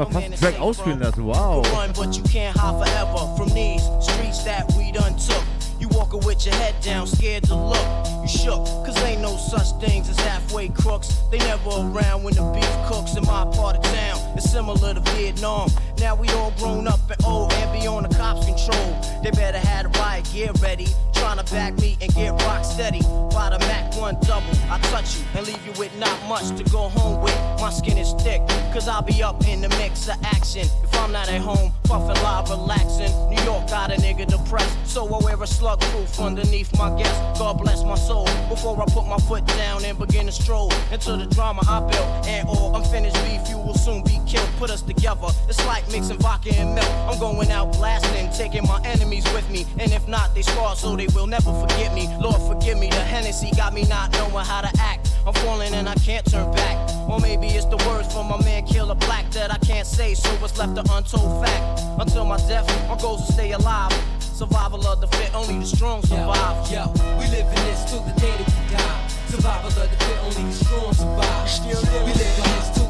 Aber 0.00 0.10
fast 0.10 0.24
einen 0.26 0.36
Track 0.36 0.60
ausspielen 0.60 0.98
lassen. 1.00 1.24
Wow. 1.26 1.62
You 2.12 2.22
can't 2.22 2.56
hide 2.56 2.78
forever 2.78 3.36
from 3.36 3.48
these 3.50 3.82
streets 4.00 4.44
that 4.44 4.64
we 4.76 4.92
done 4.92 5.16
took. 5.16 5.44
You 5.78 5.88
walking 5.88 6.20
with 6.20 6.44
your 6.44 6.54
head 6.56 6.74
down, 6.82 7.06
scared 7.06 7.44
to 7.44 7.54
look. 7.54 7.86
You 8.22 8.28
shook, 8.28 8.64
cause 8.84 8.96
ain't 9.04 9.22
no 9.22 9.36
such 9.36 9.72
things 9.80 10.08
as 10.08 10.18
halfway 10.20 10.68
crooks. 10.68 11.08
They 11.30 11.38
never 11.38 11.70
around 11.70 12.22
when 12.22 12.34
the 12.34 12.44
beef 12.52 12.70
cooks 12.86 13.16
in 13.16 13.24
my 13.24 13.44
part 13.54 13.76
of 13.76 13.82
town. 13.82 14.18
It's 14.36 14.50
similar 14.50 14.94
to 14.94 15.00
Vietnam. 15.14 15.70
Now 15.98 16.14
we 16.14 16.28
all 16.30 16.52
grown 16.58 16.86
up 16.86 17.00
and 17.10 17.24
old 17.24 17.52
and 17.52 17.80
be 17.80 17.86
on 17.86 18.02
the 18.02 18.14
cops' 18.14 18.46
control. 18.46 19.00
They 19.22 19.30
better 19.30 19.58
have 19.58 19.92
the 19.92 19.98
riot 19.98 20.28
gear 20.32 20.50
ready. 20.60 20.88
Trying 21.20 21.36
to 21.36 21.52
back 21.52 21.78
me 21.78 21.98
and 22.00 22.14
get 22.14 22.30
rock 22.44 22.64
steady. 22.64 23.02
By 23.30 23.50
the 23.50 23.58
Mac 23.60 23.94
1 23.94 24.16
double, 24.22 24.56
I 24.70 24.78
touch 24.90 25.18
you 25.18 25.24
and 25.36 25.46
leave 25.46 25.64
you 25.66 25.72
with 25.78 25.94
not 25.98 26.18
much 26.26 26.48
to 26.56 26.64
go 26.70 26.88
home 26.88 27.20
with. 27.20 27.36
My 27.60 27.70
skin 27.70 27.98
is 27.98 28.14
thick, 28.22 28.40
cause 28.72 28.88
I'll 28.88 29.02
be 29.02 29.22
up 29.22 29.46
in 29.46 29.60
the 29.60 29.68
mix 29.80 30.08
of 30.08 30.16
action. 30.24 30.66
If 30.82 30.94
I'm 30.96 31.12
not 31.12 31.28
at 31.28 31.42
home, 31.42 31.72
puffin' 31.84 32.20
live, 32.22 32.48
relaxing. 32.48 33.12
New 33.28 33.42
York 33.44 33.68
got 33.68 33.92
a 33.92 33.96
nigga 33.96 34.26
depressed, 34.26 34.74
so 34.86 35.06
I 35.14 35.22
wear 35.22 35.40
a 35.42 35.46
slug 35.46 35.80
proof 35.80 36.18
underneath 36.18 36.76
my 36.78 36.88
guest. 36.96 37.38
God 37.38 37.58
bless 37.58 37.84
my 37.84 37.96
soul. 37.96 38.24
Before 38.48 38.80
I 38.80 38.86
put 38.86 39.06
my 39.06 39.18
foot 39.18 39.46
down 39.46 39.84
and 39.84 39.98
begin 39.98 40.24
to 40.24 40.32
stroll 40.32 40.72
into 40.90 41.18
the 41.18 41.26
drama 41.26 41.60
I 41.68 41.80
built. 41.80 42.26
And 42.26 42.48
oh, 42.48 42.52
all 42.52 42.76
unfinished 42.76 43.16
beef, 43.26 43.46
you 43.50 43.58
will 43.58 43.74
soon 43.74 44.02
be 44.04 44.18
killed. 44.26 44.48
Put 44.58 44.70
us 44.70 44.80
together, 44.82 45.28
it's 45.48 45.64
like 45.66 45.86
mixing 45.92 46.18
vodka 46.18 46.54
and 46.54 46.74
milk. 46.74 46.90
I'm 47.08 47.18
going 47.18 47.50
out 47.50 47.72
blasting, 47.74 48.30
taking 48.30 48.66
my 48.66 48.80
enemies 48.84 49.24
with 49.34 49.48
me. 49.50 49.66
And 49.78 49.92
if 49.92 50.08
not, 50.08 50.34
they 50.34 50.42
scar 50.42 50.74
so 50.76 50.96
they 50.96 51.09
will 51.14 51.26
never 51.26 51.52
forget 51.52 51.94
me. 51.94 52.08
Lord, 52.20 52.40
forgive 52.42 52.78
me, 52.78 52.88
the 52.88 52.96
Hennessy 52.96 53.50
got 53.56 53.72
me 53.74 53.84
not 53.84 54.12
knowing 54.12 54.44
how 54.44 54.60
to 54.60 54.70
act. 54.80 55.08
I'm 55.26 55.34
falling 55.34 55.74
and 55.74 55.88
I 55.88 55.94
can't 55.96 56.24
turn 56.30 56.50
back. 56.54 56.76
Or 57.08 57.20
maybe 57.20 57.48
it's 57.48 57.66
the 57.66 57.76
words 57.88 58.12
from 58.12 58.28
my 58.28 58.42
man 58.42 58.66
Killa 58.66 58.94
Black 58.94 59.30
that 59.32 59.52
I 59.52 59.58
can't 59.58 59.86
say, 59.86 60.14
so 60.14 60.30
it's 60.42 60.58
left 60.58 60.78
an 60.78 60.86
untold 60.90 61.44
fact. 61.44 61.82
Until 61.98 62.24
my 62.24 62.38
death, 62.48 62.66
my 62.88 62.96
goals 62.98 63.26
to 63.26 63.32
stay 63.32 63.52
alive. 63.52 63.92
Survival 64.20 64.86
of 64.86 65.00
the 65.00 65.06
fit, 65.08 65.34
only 65.34 65.58
the 65.58 65.66
strong 65.66 66.02
survive. 66.02 66.70
Yo, 66.72 66.86
we 67.18 67.26
live 67.28 67.46
in 67.46 67.60
this 67.66 67.84
till 67.90 68.00
the 68.00 68.12
day 68.20 68.32
that 68.38 68.48
we 68.48 68.76
die. 68.76 69.08
Survival 69.28 69.68
of 69.68 69.74
the 69.74 70.04
fit, 70.04 70.18
only 70.24 70.50
the 70.50 70.64
strong 70.64 70.92
survive. 70.94 71.40
We 71.66 72.12
live 72.12 72.38
in 72.38 72.44
this 72.56 72.70
till 72.74 72.89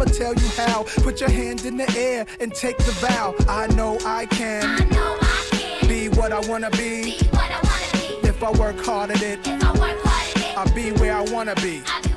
I'ma 0.00 0.12
tell 0.12 0.32
you 0.32 0.48
how. 0.50 0.84
Put 1.02 1.20
your 1.20 1.28
hand 1.28 1.64
in 1.64 1.76
the 1.76 1.92
air 1.98 2.24
and 2.38 2.54
take 2.54 2.76
the 2.78 2.92
vow. 2.92 3.34
I 3.48 3.66
know 3.74 3.98
I 4.06 4.26
can. 4.26 4.62
I 4.64 4.84
know 4.94 5.18
I 5.20 5.48
can. 5.50 5.88
Be 5.88 6.08
what 6.10 6.30
I 6.30 6.38
wanna 6.48 6.70
be. 6.70 7.02
be, 7.02 7.28
I 7.32 7.60
wanna 7.64 8.20
be. 8.22 8.28
If 8.28 8.40
I 8.40 8.50
work 8.52 8.78
hard 8.78 9.10
at 9.10 9.22
it, 9.22 9.40
If 9.44 9.64
I 9.64 9.72
work 9.72 9.98
hard 10.04 10.36
at 10.36 10.52
it. 10.52 10.56
I'll 10.56 10.72
be 10.72 10.92
where 11.00 11.16
I 11.16 11.22
wanna 11.22 11.56
be. 11.56 11.78
With 11.78 12.07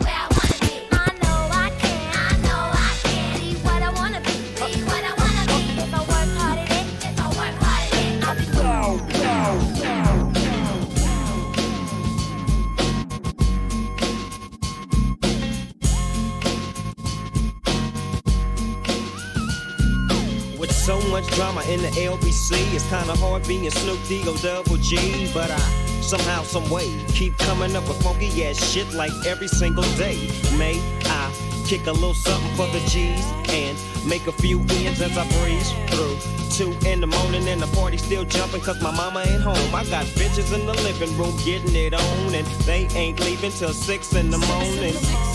much 21.12 21.28
drama 21.36 21.62
in 21.64 21.82
the 21.82 21.90
LBC, 21.90 22.74
it's 22.74 22.88
kinda 22.88 23.14
hard 23.18 23.46
being 23.46 23.70
Snoop 23.70 24.00
D-O 24.08 24.34
double 24.38 24.78
G. 24.78 25.30
But 25.34 25.52
I 25.52 25.60
somehow, 26.02 26.44
some 26.44 26.68
way, 26.70 26.90
keep 27.10 27.38
coming 27.38 27.76
up 27.76 27.86
with 27.88 28.02
funky 28.02 28.46
ass 28.46 28.58
shit 28.72 28.92
like 28.94 29.12
every 29.26 29.50
single 29.50 29.84
day. 29.98 30.18
May 30.58 30.80
I 31.06 31.32
kick 31.66 31.88
a 31.88 31.92
little 31.92 32.14
something 32.14 32.56
for 32.56 32.68
the 32.68 32.80
G's 32.88 33.26
and 33.50 33.78
make 34.08 34.26
a 34.28 34.32
few 34.32 34.60
ends 34.80 35.02
as 35.02 35.18
I 35.18 35.28
breeze 35.40 35.72
through. 35.92 36.18
Two 36.50 36.72
in 36.88 37.02
the 37.02 37.08
morning 37.08 37.46
and 37.50 37.62
the 37.62 37.68
party 37.76 37.98
still 37.98 38.24
jumping 38.24 38.62
cause 38.62 38.82
my 38.82 38.92
mama 38.92 39.24
ain't 39.28 39.42
home. 39.42 39.76
I 39.76 39.84
got 39.86 40.06
bitches 40.16 40.54
in 40.54 40.66
the 40.66 40.74
living 40.74 41.16
room 41.18 41.36
getting 41.44 41.76
it 41.76 41.94
on 41.94 42.34
and 42.34 42.48
they 42.64 42.88
ain't 42.96 43.20
leaving 43.20 43.52
till 43.52 43.74
six 43.74 44.14
in 44.14 44.30
the 44.30 44.38
morning. 44.38 44.94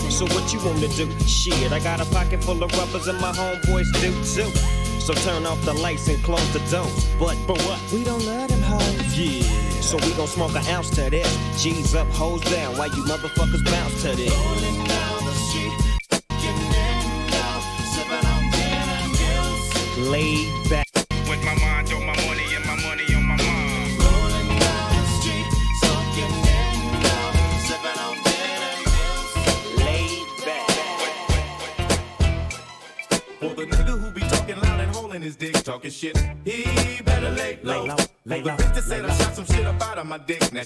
So 0.09 0.25
what 0.33 0.51
you 0.51 0.59
wanna 0.65 0.87
do? 0.87 1.07
Shit, 1.27 1.71
I 1.71 1.79
got 1.79 2.01
a 2.01 2.05
pocket 2.05 2.43
full 2.43 2.63
of 2.63 2.71
rubbers 2.77 3.07
and 3.07 3.19
my 3.19 3.31
homeboys 3.31 3.91
do 4.01 4.11
too. 4.23 4.76
So 5.07 5.13
turn 5.13 5.45
off 5.45 5.61
the 5.63 5.71
lights 5.71 6.09
and 6.09 6.21
close 6.21 6.51
the 6.51 6.59
doors. 6.69 7.07
But 7.17 7.35
for 7.47 7.55
what? 7.63 7.79
We 7.93 8.03
don't 8.03 8.25
love 8.25 8.49
them 8.49 8.61
hoes. 8.61 9.17
Yeah. 9.17 9.41
So 9.79 9.95
we 10.05 10.11
gon' 10.15 10.27
smoke 10.27 10.53
an 10.53 10.67
ounce 10.67 10.89
to 10.95 11.09
this. 11.09 11.63
G's 11.63 11.95
up, 11.95 12.09
hoes 12.09 12.41
down. 12.41 12.75
Why 12.75 12.87
you 12.87 13.05
motherfuckers 13.05 13.63
bounce 13.71 14.01
to 14.01 14.17
this. 14.17 15.06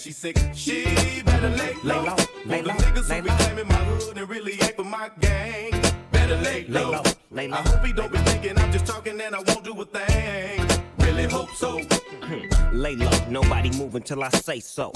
She 0.01 0.11
sick, 0.11 0.35
she 0.55 1.21
better 1.23 1.49
lay 1.49 1.75
Lay 1.83 1.93
low. 1.93 2.03
low, 2.05 2.15
lay 2.45 2.61
the 2.61 2.67
low, 2.69 2.73
niggas 2.73 3.09
lay 3.09 3.17
who 3.17 3.23
be 3.23 3.29
low. 3.29 3.35
claiming 3.37 3.67
my 3.67 3.75
hood 3.75 4.17
and 4.17 4.29
really 4.29 4.53
ain't 4.53 4.75
for 4.75 4.83
my 4.83 5.11
gang, 5.19 5.71
better 6.11 6.37
lay 6.37 6.65
Lay 6.67 6.83
low. 6.83 6.91
low, 6.91 7.03
lay 7.29 7.47
low, 7.47 7.57
I 7.57 7.61
hope 7.61 7.85
he 7.85 7.93
don't 7.93 8.11
be 8.11 8.17
thinking 8.19 8.57
I'm 8.57 8.71
just 8.71 8.87
talking 8.87 9.21
and 9.21 9.35
I 9.35 9.39
won't 9.39 9.63
do 9.63 9.79
a 9.79 9.85
thing. 9.85 10.67
Really 10.97 11.25
hope 11.25 11.51
so. 11.51 11.79
Lay 12.73 12.95
low, 12.95 13.11
nobody 13.29 13.69
moving 13.77 14.01
till 14.01 14.23
I 14.23 14.29
say 14.29 14.59
so. 14.59 14.91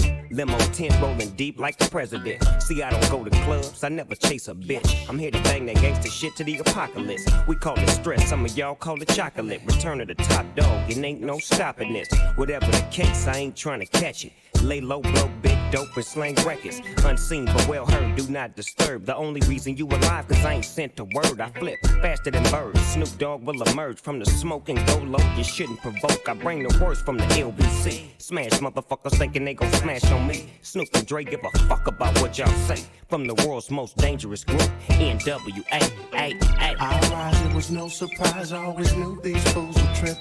Like 1.65 1.77
the 1.77 1.89
president. 1.89 2.43
See, 2.61 2.83
I 2.83 2.91
don't 2.91 3.09
go 3.09 3.23
to 3.23 3.31
clubs, 3.43 3.83
I 3.83 3.89
never 3.89 4.13
chase 4.13 4.47
a 4.49 4.53
bitch. 4.53 5.09
I'm 5.09 5.17
here 5.17 5.31
to 5.31 5.41
bang 5.41 5.65
that 5.65 5.77
gangster 5.77 6.11
shit 6.11 6.35
to 6.35 6.43
the 6.43 6.59
apocalypse. 6.59 7.25
We 7.47 7.55
call 7.55 7.75
it 7.79 7.89
stress, 7.89 8.29
some 8.29 8.45
of 8.45 8.55
y'all 8.55 8.75
call 8.75 9.01
it 9.01 9.07
chocolate. 9.07 9.61
Return 9.65 9.99
of 9.99 10.07
the 10.07 10.13
top 10.13 10.45
dog, 10.55 10.91
it 10.91 11.03
ain't 11.03 11.21
no 11.21 11.39
stopping 11.39 11.91
this. 11.91 12.07
Whatever 12.35 12.67
the 12.67 12.85
case, 12.91 13.25
I 13.25 13.37
ain't 13.37 13.55
trying 13.55 13.79
to 13.79 13.87
catch 13.87 14.25
it. 14.25 14.33
Lay 14.61 14.79
low, 14.79 15.01
blow 15.01 15.29
big 15.41 15.57
dope 15.71 15.95
and 15.95 16.05
slang 16.05 16.35
records. 16.45 16.81
Unseen 17.03 17.45
but 17.45 17.67
well 17.67 17.85
heard, 17.85 18.15
do 18.15 18.27
not 18.29 18.55
disturb. 18.55 19.05
The 19.05 19.15
only 19.15 19.41
reason 19.41 19.75
you 19.77 19.87
alive, 19.87 20.27
cause 20.27 20.43
I 20.45 20.53
ain't 20.53 20.65
sent 20.65 20.99
a 20.99 21.03
word. 21.03 21.39
I 21.41 21.49
flip 21.49 21.79
faster 22.01 22.31
than 22.31 22.43
birds. 22.51 22.79
Snoop 22.85 23.09
Dogg 23.17 23.43
will 23.43 23.61
emerge 23.63 23.99
from 23.99 24.19
the 24.19 24.25
smoke 24.25 24.69
and 24.69 24.79
go 24.87 24.97
low. 24.97 25.35
You 25.35 25.43
shouldn't 25.43 25.81
provoke. 25.81 26.27
I 26.27 26.33
bring 26.33 26.63
the 26.63 26.83
worst 26.83 27.05
from 27.05 27.17
the 27.17 27.25
LBC. 27.25 28.09
Smash 28.17 28.51
motherfuckers 28.59 29.17
thinking 29.17 29.45
they 29.45 29.53
gon' 29.53 29.71
smash 29.73 30.03
on 30.11 30.25
me. 30.27 30.49
Snoop 30.61 30.87
and 30.95 31.05
Dre 31.05 31.23
give 31.23 31.41
a 31.43 31.54
fuck 31.59 31.87
about 31.87 32.19
what 32.21 32.37
y'all 32.37 32.47
say. 32.67 32.83
From 33.09 33.27
the 33.27 33.35
world's 33.45 33.69
most 33.69 33.97
dangerous 33.97 34.43
group, 34.43 34.61
NWA. 34.87 35.81
I 36.13 37.09
rise, 37.11 37.41
it 37.41 37.53
was 37.53 37.71
no 37.71 37.87
surprise. 37.87 38.51
I 38.51 38.63
always 38.63 38.95
knew 38.95 39.19
these 39.21 39.43
fools 39.53 39.75
would 39.75 39.95
trip. 39.95 40.17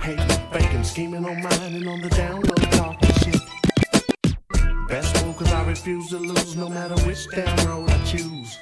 Hating, 0.00 0.50
faking, 0.52 0.84
scheming 0.84 1.24
on 1.24 1.42
mine 1.42 1.74
and 1.74 1.88
on 1.88 2.00
the 2.00 2.10
down 2.10 2.40
low 2.42 2.54
talking 2.78 3.12
shit. 3.14 3.40
Best 4.88 5.24
move 5.24 5.36
cause 5.36 5.52
I 5.52 5.64
refuse 5.64 6.08
to 6.10 6.18
lose 6.18 6.56
no 6.56 6.68
matter 6.68 6.94
which 7.06 7.28
damn 7.30 7.66
road 7.66 7.90
I 7.90 8.04
choose. 8.04 8.58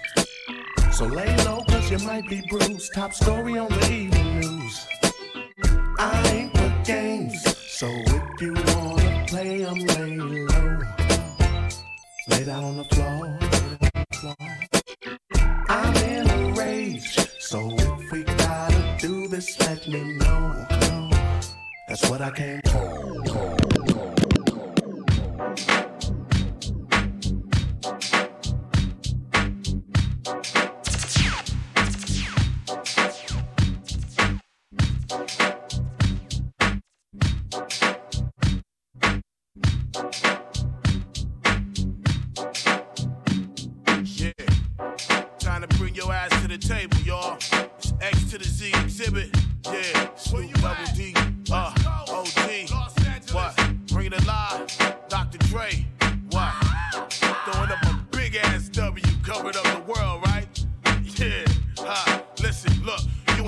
So 0.93 1.07
lay 1.07 1.35
low, 1.45 1.63
cause 1.69 1.91
you 1.91 1.99
might 2.07 2.29
be 2.29 2.43
bruised. 2.49 2.95
Top 2.95 3.13
story 3.13 3.59
on 3.59 3.69
the 3.69 3.93
evening 3.93 4.41
news. 4.41 4.87
I 5.99 6.29
ain't 6.33 6.57
for 6.57 6.73
games, 6.85 7.57
so 7.59 7.89
if 7.89 8.41
you 8.41 8.55
Lay 12.45 12.53
down 12.53 12.65
on 12.65 12.77
the 12.77 12.85
floor. 12.85 13.39
I'm 15.71 15.97
in 15.97 16.29
a 16.29 16.53
rage, 16.53 17.17
so 17.41 17.71
if 17.71 18.13
we 18.13 18.25
gotta 18.25 18.97
do 19.01 19.29
this, 19.29 19.59
let 19.61 19.89
me 19.89 20.19
know. 20.19 20.67
That's 21.89 22.11
what 22.11 22.21
I 22.21 22.31
came 22.33 22.61
for. 22.67 23.04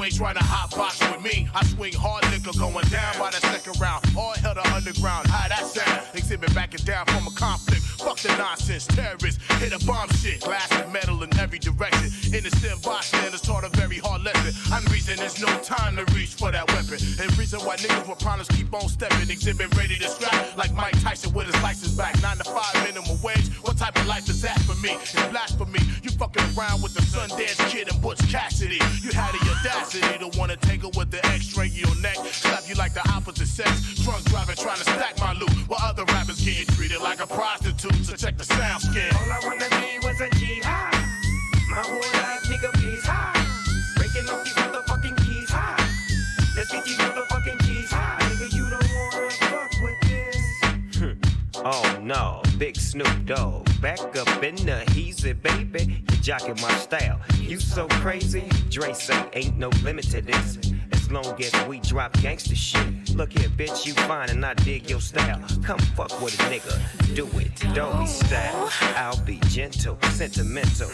Ain't 0.06 0.14
trying 0.14 0.38
to 0.38 0.44
hot 0.44 0.70
box 0.70 1.00
with 1.10 1.20
me. 1.20 1.48
I 1.52 1.66
swing 1.66 1.92
hard 1.92 2.22
liquor 2.30 2.56
going 2.56 2.86
down 2.94 3.18
by 3.18 3.34
the 3.34 3.42
second 3.42 3.74
round. 3.80 4.06
All 4.16 4.38
hell 4.38 4.54
to 4.54 4.62
underground. 4.70 5.26
How 5.26 5.48
that 5.48 5.66
sound? 5.66 6.06
Xzibit 6.14 6.54
backing 6.54 6.86
down 6.86 7.06
from 7.06 7.26
a 7.26 7.34
conflict. 7.34 7.82
Fuck 7.98 8.22
the 8.22 8.30
nonsense. 8.38 8.86
Terrorists 8.86 9.42
hit 9.58 9.74
a 9.74 9.84
bomb 9.84 10.08
shit. 10.22 10.42
Glass 10.42 10.70
and 10.78 10.92
metal 10.92 11.20
in 11.24 11.36
every 11.42 11.58
direction. 11.58 12.06
in 12.30 12.46
the 12.46 12.54
still 12.54 12.78
Innocent 12.78 12.86
bystanders 12.86 13.40
taught 13.40 13.64
a 13.64 13.68
very 13.74 13.98
hard 13.98 14.22
lesson. 14.22 14.54
I'm 14.70 14.84
reason 14.94 15.16
there's 15.16 15.42
no 15.42 15.50
time 15.66 15.96
to 15.96 16.04
reach 16.14 16.38
for 16.38 16.52
that 16.52 16.70
weapon. 16.70 17.02
And 17.18 17.26
reason 17.34 17.58
why 17.66 17.74
niggas 17.74 18.06
with 18.06 18.20
problems 18.20 18.46
keep 18.54 18.70
on 18.70 18.86
stepping. 18.86 19.26
Xzibit 19.26 19.74
ready 19.74 19.98
to 19.98 20.08
scrap 20.08 20.56
like 20.56 20.72
Mike 20.72 20.94
Tyson 21.02 21.34
with 21.34 21.50
his 21.50 21.58
license 21.66 21.98
back. 21.98 22.14
Nine 22.22 22.38
to 22.38 22.44
five 22.44 22.78
minimum 22.86 23.18
wage. 23.26 23.50
What 23.66 23.76
type 23.76 23.98
of 23.98 24.06
life 24.06 24.30
is 24.30 24.40
that 24.42 24.60
for 24.70 24.78
me? 24.78 24.94
It's 25.02 25.18
blasphemy. 25.34 25.82
You 26.06 26.10
fucking 26.14 26.46
around 26.54 26.86
with 26.86 26.94
the 26.94 27.02
Sundance 27.02 27.58
Kid 27.74 27.90
and 27.90 28.00
Butch 28.00 28.22
Cassidy. 28.30 28.78
You 29.02 29.10
had 29.10 29.34
the 29.34 29.42
audacity 29.50 29.95
to 30.00 30.38
wanna 30.38 30.56
tangle 30.56 30.90
with 30.96 31.10
the 31.10 31.24
X-ray 31.26 31.66
in 31.66 31.72
your 31.74 31.96
neck. 32.00 32.16
Slap 32.16 32.68
you 32.68 32.74
like 32.74 32.94
the 32.94 33.06
opposite 33.10 33.46
sex. 33.46 33.70
Drunk 34.04 34.24
driving 34.24 34.56
trying 34.56 34.76
to 34.76 34.84
stack 34.84 35.18
my 35.18 35.32
loot. 35.32 35.50
While 35.68 35.80
other 35.82 36.04
rappers 36.04 36.40
getting 36.40 36.66
treated 36.74 37.00
like 37.00 37.20
a 37.20 37.26
prostitute. 37.26 38.04
So 38.04 38.16
check 38.16 38.36
the 38.36 38.44
sound 38.44 38.82
skin. 38.82 39.10
All 39.14 39.32
I 39.32 39.40
wanna 39.44 39.68
be 39.70 40.06
was 40.06 40.20
a 40.20 40.28
jihad. 40.36 40.94
My 41.70 41.82
whole 41.82 41.98
life, 41.98 42.42
nigga, 42.44 42.72
please 42.74 43.04
high. 43.04 43.34
Breaking 43.96 44.28
off 44.30 44.44
these 44.44 44.54
motherfucking 44.54 45.16
keys 45.24 45.50
high. 45.50 45.76
Let's 46.56 46.72
get 46.72 46.84
these 46.84 46.98
motherfucking 46.98 47.58
keys 47.60 47.90
high. 47.90 48.18
Nigga, 48.20 48.52
you 48.54 48.70
don't 48.70 48.90
wanna 48.94 49.30
fuck 49.30 49.72
with 49.82 50.00
this. 50.08 51.16
Oh 51.68 51.98
no, 52.00 52.42
big 52.58 52.76
Snoop 52.76 53.24
Dogg. 53.24 53.65
Back 53.80 54.00
up 54.16 54.42
in 54.42 54.56
the 54.56 54.82
heezy, 54.88 55.40
baby. 55.40 56.02
You 56.10 56.16
jocking 56.18 56.60
my 56.62 56.74
style. 56.78 57.20
You 57.38 57.60
so 57.60 57.86
crazy. 57.88 58.48
Dre 58.70 58.92
say 58.94 59.28
ain't 59.34 59.58
no 59.58 59.68
limit 59.82 60.06
to 60.10 60.22
this. 60.22 60.58
As 60.92 61.10
long 61.12 61.40
as 61.42 61.68
we 61.68 61.80
drop 61.80 62.12
gangster 62.20 62.56
shit. 62.56 63.14
Look 63.14 63.32
here, 63.32 63.48
bitch, 63.50 63.86
you 63.86 63.92
fine 63.92 64.30
and 64.30 64.44
I 64.44 64.54
dig 64.54 64.88
your 64.88 65.00
style. 65.00 65.40
Come 65.62 65.78
fuck 65.78 66.20
with 66.20 66.34
a 66.40 66.44
nigga. 66.44 67.14
Do 67.14 67.28
it, 67.38 67.54
doggy 67.74 68.06
style. 68.06 68.70
I'll 68.96 69.20
be 69.24 69.38
gentle, 69.48 69.98
sentimental. 70.12 70.90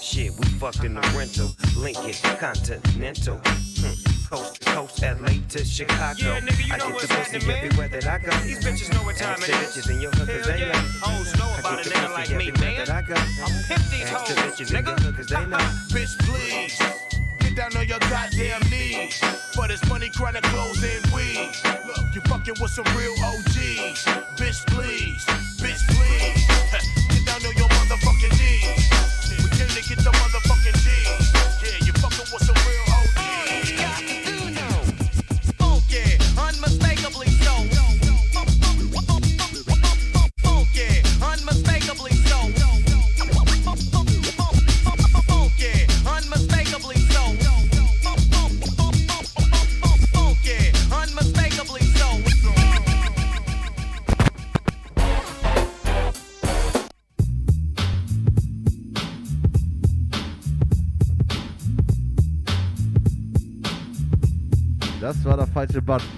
Shit, 0.00 0.32
we 0.38 0.46
fucked 0.58 0.84
in 0.84 0.94
the 0.94 1.00
rental. 1.16 1.50
Lincoln, 1.76 2.14
Continental. 2.38 3.40
Hmm. 3.44 4.03
Coast 4.34 4.60
to 4.62 4.70
coast, 4.74 5.02
LA 5.02 5.28
to 5.48 5.64
Chicago. 5.64 6.18
Yeah, 6.18 6.40
nigga, 6.40 6.66
you 6.66 6.74
I 6.74 6.78
know 6.78 6.86
get 6.86 6.94
what's 6.94 7.06
the 7.06 7.14
pussy 7.38 7.52
everywhere 7.52 7.86
that 7.88 8.06
I 8.06 8.18
go. 8.18 8.30
These 8.42 8.58
bitches 8.66 8.92
know 8.92 9.04
what 9.06 9.14
time 9.16 9.38
Ask 9.38 9.48
it 9.48 9.52
the 9.52 9.58
is. 9.62 9.76
bitches 9.86 9.90
in 9.94 10.00
your 10.00 10.10
'cause 10.10 10.26
Hell 10.26 10.42
they 10.42 10.60
yeah. 10.60 10.72
know. 10.72 10.88
Hoes 11.06 11.36
know 11.38 11.50
I 11.54 11.58
about 11.60 11.76
get 11.78 11.86
a 11.86 11.88
the 11.90 11.94
nigga 11.94 12.12
like 12.12 12.30
me, 12.30 12.50
man. 12.58 12.76
that 12.78 12.90
I 12.90 13.02
go. 13.02 13.14
I'm 13.14 13.62
pimp 13.68 13.84
these 13.94 14.02
Ask 14.10 14.26
the 14.26 14.40
hoes, 14.40 14.58
bitches 14.58 14.70
in 14.74 14.86
your 14.86 14.96
nigga. 14.96 15.16
'cause 15.16 15.26
they 15.28 15.46
know. 15.46 15.58
Bitch, 15.94 16.14
please. 16.26 16.78
Get 17.38 17.54
down 17.54 17.76
on 17.76 17.86
your 17.86 18.00
goddamn 18.10 18.62
knees. 18.70 19.14
For 19.54 19.68
this 19.68 19.84
money, 19.88 20.10
chronic 20.10 20.42
clothes 20.42 20.82
and 20.82 21.06
weed. 21.14 21.50
Look, 21.86 22.02
you 22.14 22.20
fucking 22.26 22.54
with 22.60 22.72
some 22.72 22.88
real 22.98 23.14
OGs. 23.22 24.02
Bitch, 24.34 24.66
please. 24.74 25.24
Bitch, 25.62 25.78
please. 25.94 26.03
Falsche 65.64 65.82
Button. 65.82 66.08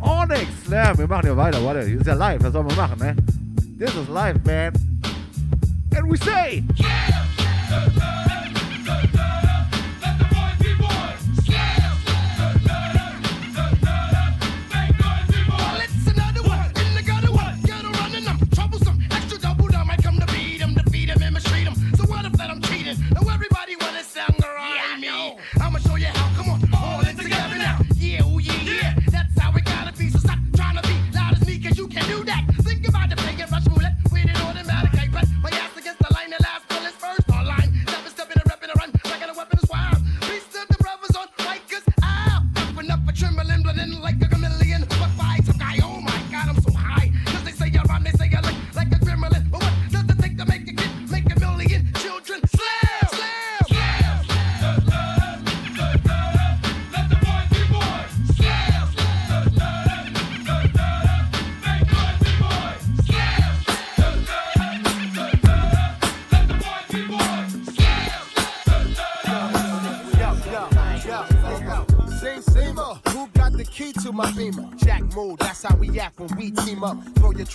Onyx, 0.00 0.46
ja, 0.70 0.96
wir 0.96 1.06
machen 1.06 1.26
ja 1.26 1.36
weiter, 1.36 1.64
warte, 1.64 1.80
ist 1.80 2.06
ja 2.06 2.14
live, 2.14 2.42
was 2.42 2.52
soll 2.52 2.64
man 2.64 2.76
machen, 2.76 2.98
ne? 2.98 3.16
This 3.78 3.94
is 3.94 4.08
live, 4.08 4.38
man. 4.44 4.72
And 5.96 6.08
we 6.08 6.16
say... 6.16 6.62
Well, 7.70 7.90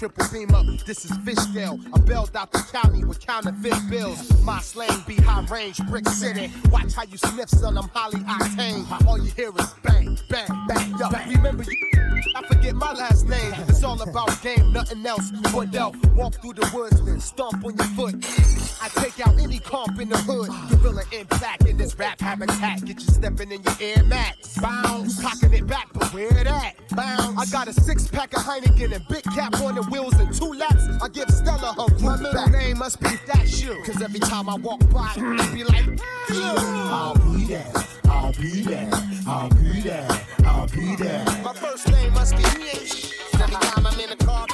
triple 0.10 0.26
beam 0.34 0.54
up. 0.54 0.66
This 0.86 1.06
is 1.06 1.12
Fishdale. 1.20 1.80
I 1.96 2.00
bailed 2.02 2.36
out 2.36 2.52
the 2.52 2.60
county 2.74 2.83
with 3.14 3.26
counterfeit 3.26 3.90
bills. 3.90 4.42
My 4.44 4.60
slang 4.60 5.04
be 5.06 5.16
high 5.16 5.46
range, 5.46 5.78
brick 5.88 6.08
city. 6.10 6.52
Watch 6.72 6.94
how 6.94 7.04
you 7.04 7.18
sniff, 7.18 7.50
son, 7.50 7.78
I'm 7.78 7.88
highly 7.90 8.22
octane. 8.22 9.08
All 9.08 9.18
you 9.18 9.32
hear 9.32 9.50
is 9.50 9.74
bang, 9.84 10.18
bang, 10.30 10.48
bang. 10.68 10.96
Yo, 11.00 11.10
remember 11.36 11.64
you. 11.64 11.94
I 12.36 12.48
forget 12.48 12.76
my 12.76 12.94
last 12.94 13.28
name. 13.28 13.54
It's 13.68 13.84
all 13.84 14.02
about 14.02 14.42
game, 14.42 14.72
nothing 14.72 15.06
else. 15.06 15.32
But 15.54 15.76
elf, 15.76 15.96
walk 16.16 16.36
through 16.42 16.54
the 16.54 16.70
woods, 16.74 17.04
then 17.04 17.20
stomp 17.20 17.64
on 17.64 17.76
your 17.76 17.88
foot. 17.90 18.16
I 18.82 18.90
take 18.90 19.26
out 19.26 19.40
any 19.40 19.60
comp 19.60 20.00
in 20.00 20.10
the 20.10 20.18
hood. 20.18 20.50
Gorilla 20.70 21.04
impact 21.12 21.68
in 21.68 21.78
this 21.78 21.98
rap 22.00 22.20
habitat. 22.20 22.86
Get 22.86 23.00
you 23.00 23.08
stepping 23.14 23.52
in 23.52 23.62
your 23.62 23.76
Air 23.80 24.04
Max. 24.06 24.58
Bounce, 24.58 25.18
you 25.18 25.28
cocking 25.28 25.54
it 25.54 25.68
back, 25.68 25.90
but 25.94 26.14
where 26.14 26.32
that? 26.32 26.74
Bounce. 26.90 27.40
I 27.40 27.46
got 27.52 27.68
a 27.68 27.74
six 27.74 28.08
pack 28.08 28.34
of 28.34 28.44
Heineken 28.44 28.94
and 28.94 29.08
big 29.08 29.24
cap 29.24 29.56
on 29.62 29.76
the 29.76 29.84
wheels 29.84 30.14
and 30.16 30.34
two 30.34 30.54
laps. 30.54 30.88
I 31.02 31.10
give 31.10 31.30
Stella 31.30 31.74
her 31.78 32.04
My 32.04 32.18
middle 32.18 32.48
name 32.50 32.80
must 32.80 33.00
be 33.04 33.18
that 33.28 33.48
shoe. 33.48 33.82
Cause 33.86 34.02
every 34.02 34.20
time 34.20 34.50
I 34.50 34.56
walk 34.56 34.80
by, 34.92 35.14
I 35.16 35.52
be 35.54 35.64
like, 35.64 35.86
I'll 36.30 37.16
be 37.16 37.46
there. 37.46 37.72
I'll 38.06 38.34
be 38.34 38.62
there. 38.62 38.90
I'll 39.28 39.50
be 39.50 39.82
there. 39.82 40.08
I'll 40.46 40.68
be 40.68 40.96
there. 40.96 41.26
My 41.44 41.54
first 41.54 41.90
name 41.90 42.14
must 42.14 42.36
be 42.36 42.44
H. 42.44 43.14
Every 43.36 43.56
time 43.56 43.86
I'm 43.86 44.00
in 44.00 44.10
the 44.10 44.26
car, 44.26 44.48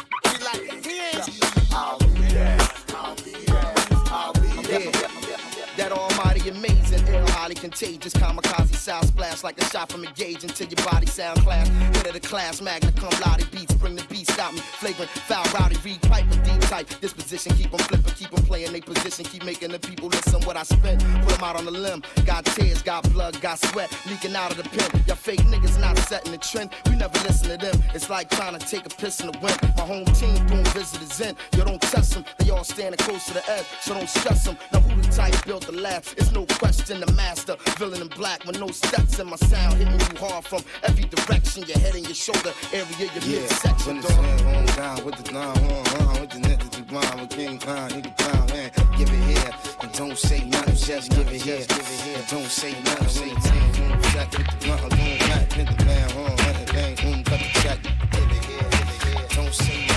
contagious, 7.60 8.14
kamikaze 8.14 8.76
sound 8.76 9.08
splash 9.08 9.44
like 9.44 9.62
a 9.62 9.66
shot 9.66 9.92
from 9.92 10.04
a 10.04 10.12
gauge 10.14 10.44
until 10.44 10.68
your 10.68 10.84
body 10.86 11.06
sound 11.06 11.40
class. 11.42 11.68
Head 11.68 12.08
of 12.08 12.14
the 12.14 12.20
class, 12.20 12.62
magna 12.62 12.92
cum 12.94 13.12
laude 13.26 13.50
beats, 13.52 13.74
bring 13.76 13.96
the 13.96 14.04
beast 14.06 14.38
out 14.40 14.54
me. 14.54 14.60
Flagrant, 14.60 15.10
foul, 15.10 15.46
rowdy, 15.54 15.78
read 15.84 16.02
pipe 16.04 16.28
with 16.30 16.44
deep 16.44 16.62
type. 16.62 16.88
Disposition, 17.02 17.56
keep 17.56 17.72
'em 17.74 17.80
flipping, 17.80 18.14
keep 18.14 18.30
playing 18.48 18.72
they 18.72 18.82
position, 18.82 19.26
keep 19.26 19.44
making 19.44 19.72
the 19.72 19.80
people 19.80 20.08
listen 20.10 20.42
what 20.42 20.58
I 20.58 20.64
spent. 20.64 21.04
Put 21.24 21.38
'em 21.38 21.44
out 21.44 21.56
on 21.56 21.66
the 21.66 21.72
limb. 21.72 22.02
Got 22.26 22.46
tears, 22.46 22.82
got 22.82 23.04
blood, 23.14 23.40
got 23.42 23.60
sweat 23.60 23.90
leaking 24.08 24.36
out 24.36 24.52
of 24.52 24.58
the 24.58 24.68
pen. 24.70 25.04
Y'all 25.08 25.16
fake 25.16 25.44
niggas 25.52 25.80
not 25.80 25.98
setting 26.10 26.32
the 26.32 26.38
trend. 26.38 26.72
We 26.88 26.96
never 26.96 27.18
listen 27.28 27.50
to 27.50 27.58
them. 27.58 27.84
It's 27.94 28.10
like 28.10 28.30
trying 28.30 28.58
to 28.58 28.66
take 28.66 28.86
a 28.86 28.90
piss 28.90 29.20
in 29.20 29.32
the 29.32 29.38
wind. 29.40 29.58
My 29.78 29.84
home 29.84 30.06
team 30.06 30.36
doing 30.48 30.66
visitors 30.66 31.20
in. 31.22 31.36
Yo, 31.56 31.64
don't 31.66 31.82
test 31.82 32.14
them. 32.14 32.26
They 32.40 32.50
all 32.50 32.64
standing 32.64 32.98
close 32.98 33.26
to 33.28 33.34
the 33.34 33.44
edge, 33.52 33.66
so 33.82 33.94
don't 33.94 34.10
stress 34.10 34.46
them. 34.46 34.58
Now 34.72 34.80
who 34.82 35.02
the 35.02 35.12
type 35.12 35.46
built 35.46 35.66
the 35.66 35.74
last? 35.74 36.16
It's 36.18 36.32
no 36.32 36.46
question 36.46 37.00
the 37.00 37.12
master. 37.14 37.49
Villain 37.78 38.02
in 38.02 38.08
black 38.10 38.46
with 38.46 38.60
no 38.60 38.68
steps 38.68 39.20
in 39.20 39.28
my 39.30 39.36
sound. 39.38 39.76
Hitting 39.78 39.94
you 40.00 40.18
hard 40.28 40.46
from 40.46 40.62
every 40.84 41.06
direction. 41.06 41.64
Your 41.68 41.80
head 41.80 41.96
and 41.96 42.06
your 42.06 42.16
shoulder 42.16 42.54
area, 42.74 42.86
your 43.00 43.24
Yeah, 43.24 43.42
midsection. 43.42 43.88
when 43.88 44.02
the 44.02 44.08
sun 44.10 44.56
on 44.56 44.66
down 44.76 45.06
with 45.06 45.16
the 45.24 45.32
nine 45.32 45.58
on 45.58 46.08
on 46.08 46.22
with 46.22 46.30
the 46.32 46.40
niggas 46.40 46.70
to 46.72 46.84
blind 46.84 47.22
with 47.22 47.30
King 47.32 47.58
Khan, 47.60 47.90
nigga 47.92 48.16
down, 48.18 48.46
man. 48.48 48.72
Give 48.98 49.10
it 49.10 49.24
here 49.32 49.52
and 49.82 49.92
don't 49.94 50.18
say 50.18 50.44
nothing, 50.46 50.76
just 50.76 51.10
give 51.12 51.28
it 51.28 51.42
here. 51.42 51.66
Give 51.68 51.80
it 51.80 52.02
here, 52.06 52.26
don't 52.30 52.50
say 52.50 52.74
nothing. 52.84 53.10
Say 53.10 53.30
ten, 53.30 54.02
check 54.14 54.32
with 54.38 54.48
the 54.48 54.58
blunt, 54.66 54.90
boom, 54.90 55.18
back, 55.30 55.50
pin 55.50 55.66
the 55.66 55.86
man, 55.86 56.12
on, 56.18 56.56
it 56.62 56.72
bang, 56.74 56.96
boom, 56.96 57.24
cut 57.24 57.40
the 57.40 57.60
check. 57.62 57.80
Give 57.84 58.32
it 58.32 58.46
here, 58.46 58.70
give 58.70 58.90
it 58.90 59.04
here. 59.04 59.28
Don't 59.36 59.54
say 59.54 59.78
nothing. 59.78 59.89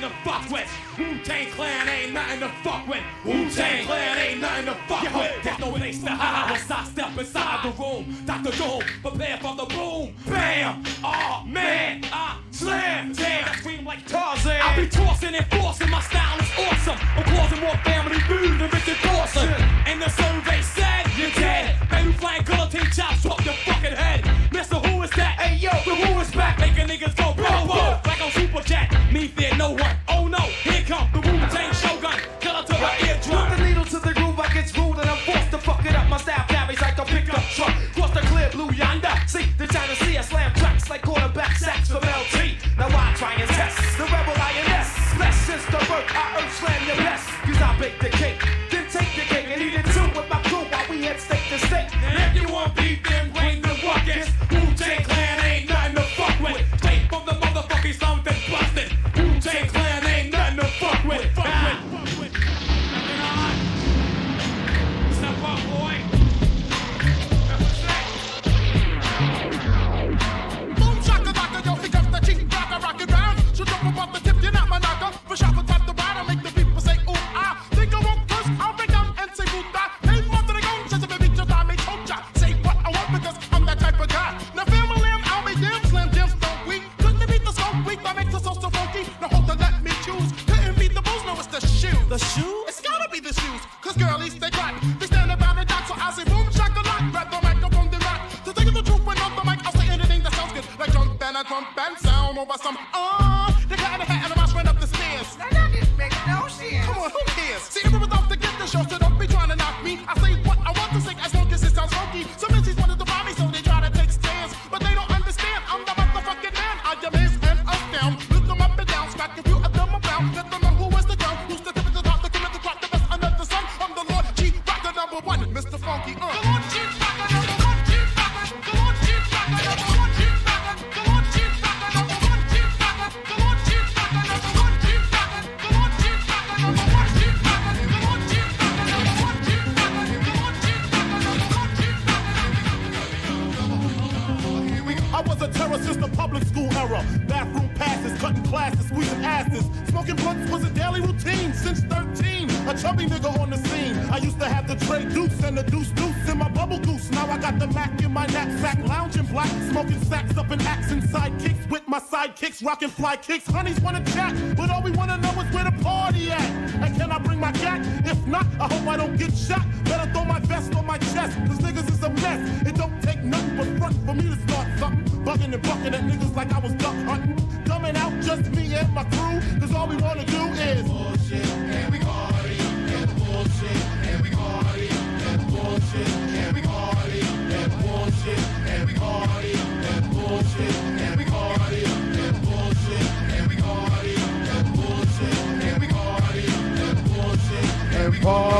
Nothing 0.00 0.16
to 0.16 0.30
fuck 0.30 0.50
with. 0.50 0.70
Wu-Tang 0.96 1.50
Clan 1.50 1.88
ain't 1.88 2.12
nothing 2.12 2.40
to 2.40 2.48
fuck 2.62 2.86
with. 2.86 3.02
Wu-Tang 3.24 3.84
Clan 3.84 4.18
ain't 4.18 4.40
nothing 4.40 4.66
to 4.66 4.74
fuck 4.86 5.02
with. 5.02 5.42
There's 5.42 5.58
no 5.58 5.72
place 5.72 6.02
to 6.04 6.10
hide 6.10 6.50
once 6.52 6.70
I 6.70 6.84
step 6.84 7.18
inside 7.18 7.64
the 7.64 7.82
room. 7.82 8.16
Dr. 8.24 8.56
Doom, 8.56 8.82
prepare 9.02 9.38
for 9.38 9.56
the 9.56 9.64
boom. 9.64 10.14
Bam! 10.24 10.84
Oh 11.02 11.42
man, 11.46 12.04
I 12.12 12.38
slam. 12.52 13.12
Damn, 13.12 13.48
I 13.48 13.56
scream 13.56 13.84
like 13.84 14.06
Tarzan. 14.06 14.60
I 14.62 14.76
be 14.76 14.88
tossing 14.88 15.34
and 15.34 15.46
forcing. 15.50 15.90
My 15.90 16.00
style 16.00 16.38
is 16.38 16.50
awesome. 16.58 16.98
I'm 17.16 17.24
causing 17.24 17.60
more 17.60 17.76
Family 17.78 18.20
Feud 18.20 18.60
than 18.60 18.70
Richard 18.70 18.98
Dawson. 19.02 19.48
And 19.86 20.00
the 20.00 20.08
survey 20.10 20.62
said 20.62 21.06
you're 21.16 21.30
dead. 21.30 21.76
Baby 21.90 22.12
flying 22.12 22.44
guillotine 22.44 22.90
chops 22.92 23.26
off 23.26 23.44
your 23.44 23.54
fucking 23.66 23.96
head. 23.96 24.30
Mister, 24.52 24.76
who 24.76 25.02
is 25.02 25.10
that? 25.10 25.40
Hey 25.40 25.56
yo, 25.56 25.70
the 25.84 25.96
who 26.06 26.20
is 26.20 26.30
back? 26.30 26.60
Making 26.60 26.86
niggas 26.86 27.16
go 27.16 27.32
boom 27.34 27.66
boom 27.66 27.98
like 28.06 28.20
on 28.22 28.30
Super 28.30 28.62
Jet. 28.62 28.94
Me 29.12 29.26
fear 29.28 29.56
no 29.56 29.70
one. 29.72 29.87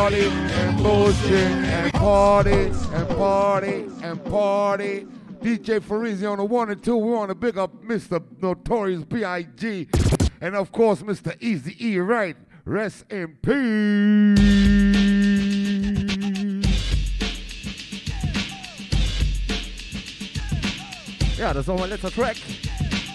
party 0.09 0.27
and 0.27 0.83
bullshit 0.83 1.33
and 1.33 1.93
party 1.93 2.53
and 2.53 3.09
party 3.11 3.87
and 4.03 4.25
party. 4.25 5.07
DJ 5.43 5.81
Farizzi 5.81 6.31
on 6.31 6.39
the 6.39 6.45
one 6.45 6.71
and 6.71 6.83
two. 6.83 6.97
We 6.97 7.13
want 7.13 7.29
to 7.29 7.35
big 7.35 7.59
up 7.59 7.85
Mr. 7.85 8.25
Notorious 8.41 9.05
B.I.G. 9.05 9.89
and 10.41 10.57
of 10.57 10.73
course 10.73 11.03
Mr. 11.03 11.37
Easy 11.43 11.77
E. 11.79 11.99
Right. 11.99 12.37
Rest 12.65 13.05
in 13.11 13.37
peace. 13.43 14.39
Yeah, 21.39 21.53
das 21.53 21.61
ist 21.61 21.69
nochmal 21.69 21.91
letzter 21.91 22.11
Track. 22.11 22.37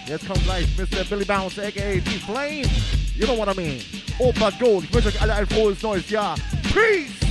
Jetzt 0.06 0.26
kommt 0.28 0.44
gleich 0.44 0.66
Mr. 0.76 1.04
Billy 1.08 1.24
Bounce, 1.24 1.58
aka 1.58 2.00
D-Flame. 2.00 2.68
You 3.16 3.26
know 3.26 3.34
what 3.34 3.48
I 3.48 3.54
mean? 3.54 3.80
Old 4.20 4.38
but 4.38 4.58
Gold. 4.60 4.84
Mr. 4.84 4.94
wünsche 4.94 5.08
euch 5.08 5.22
alle 5.22 5.34
ein. 5.34 6.63
Peace! 6.74 7.23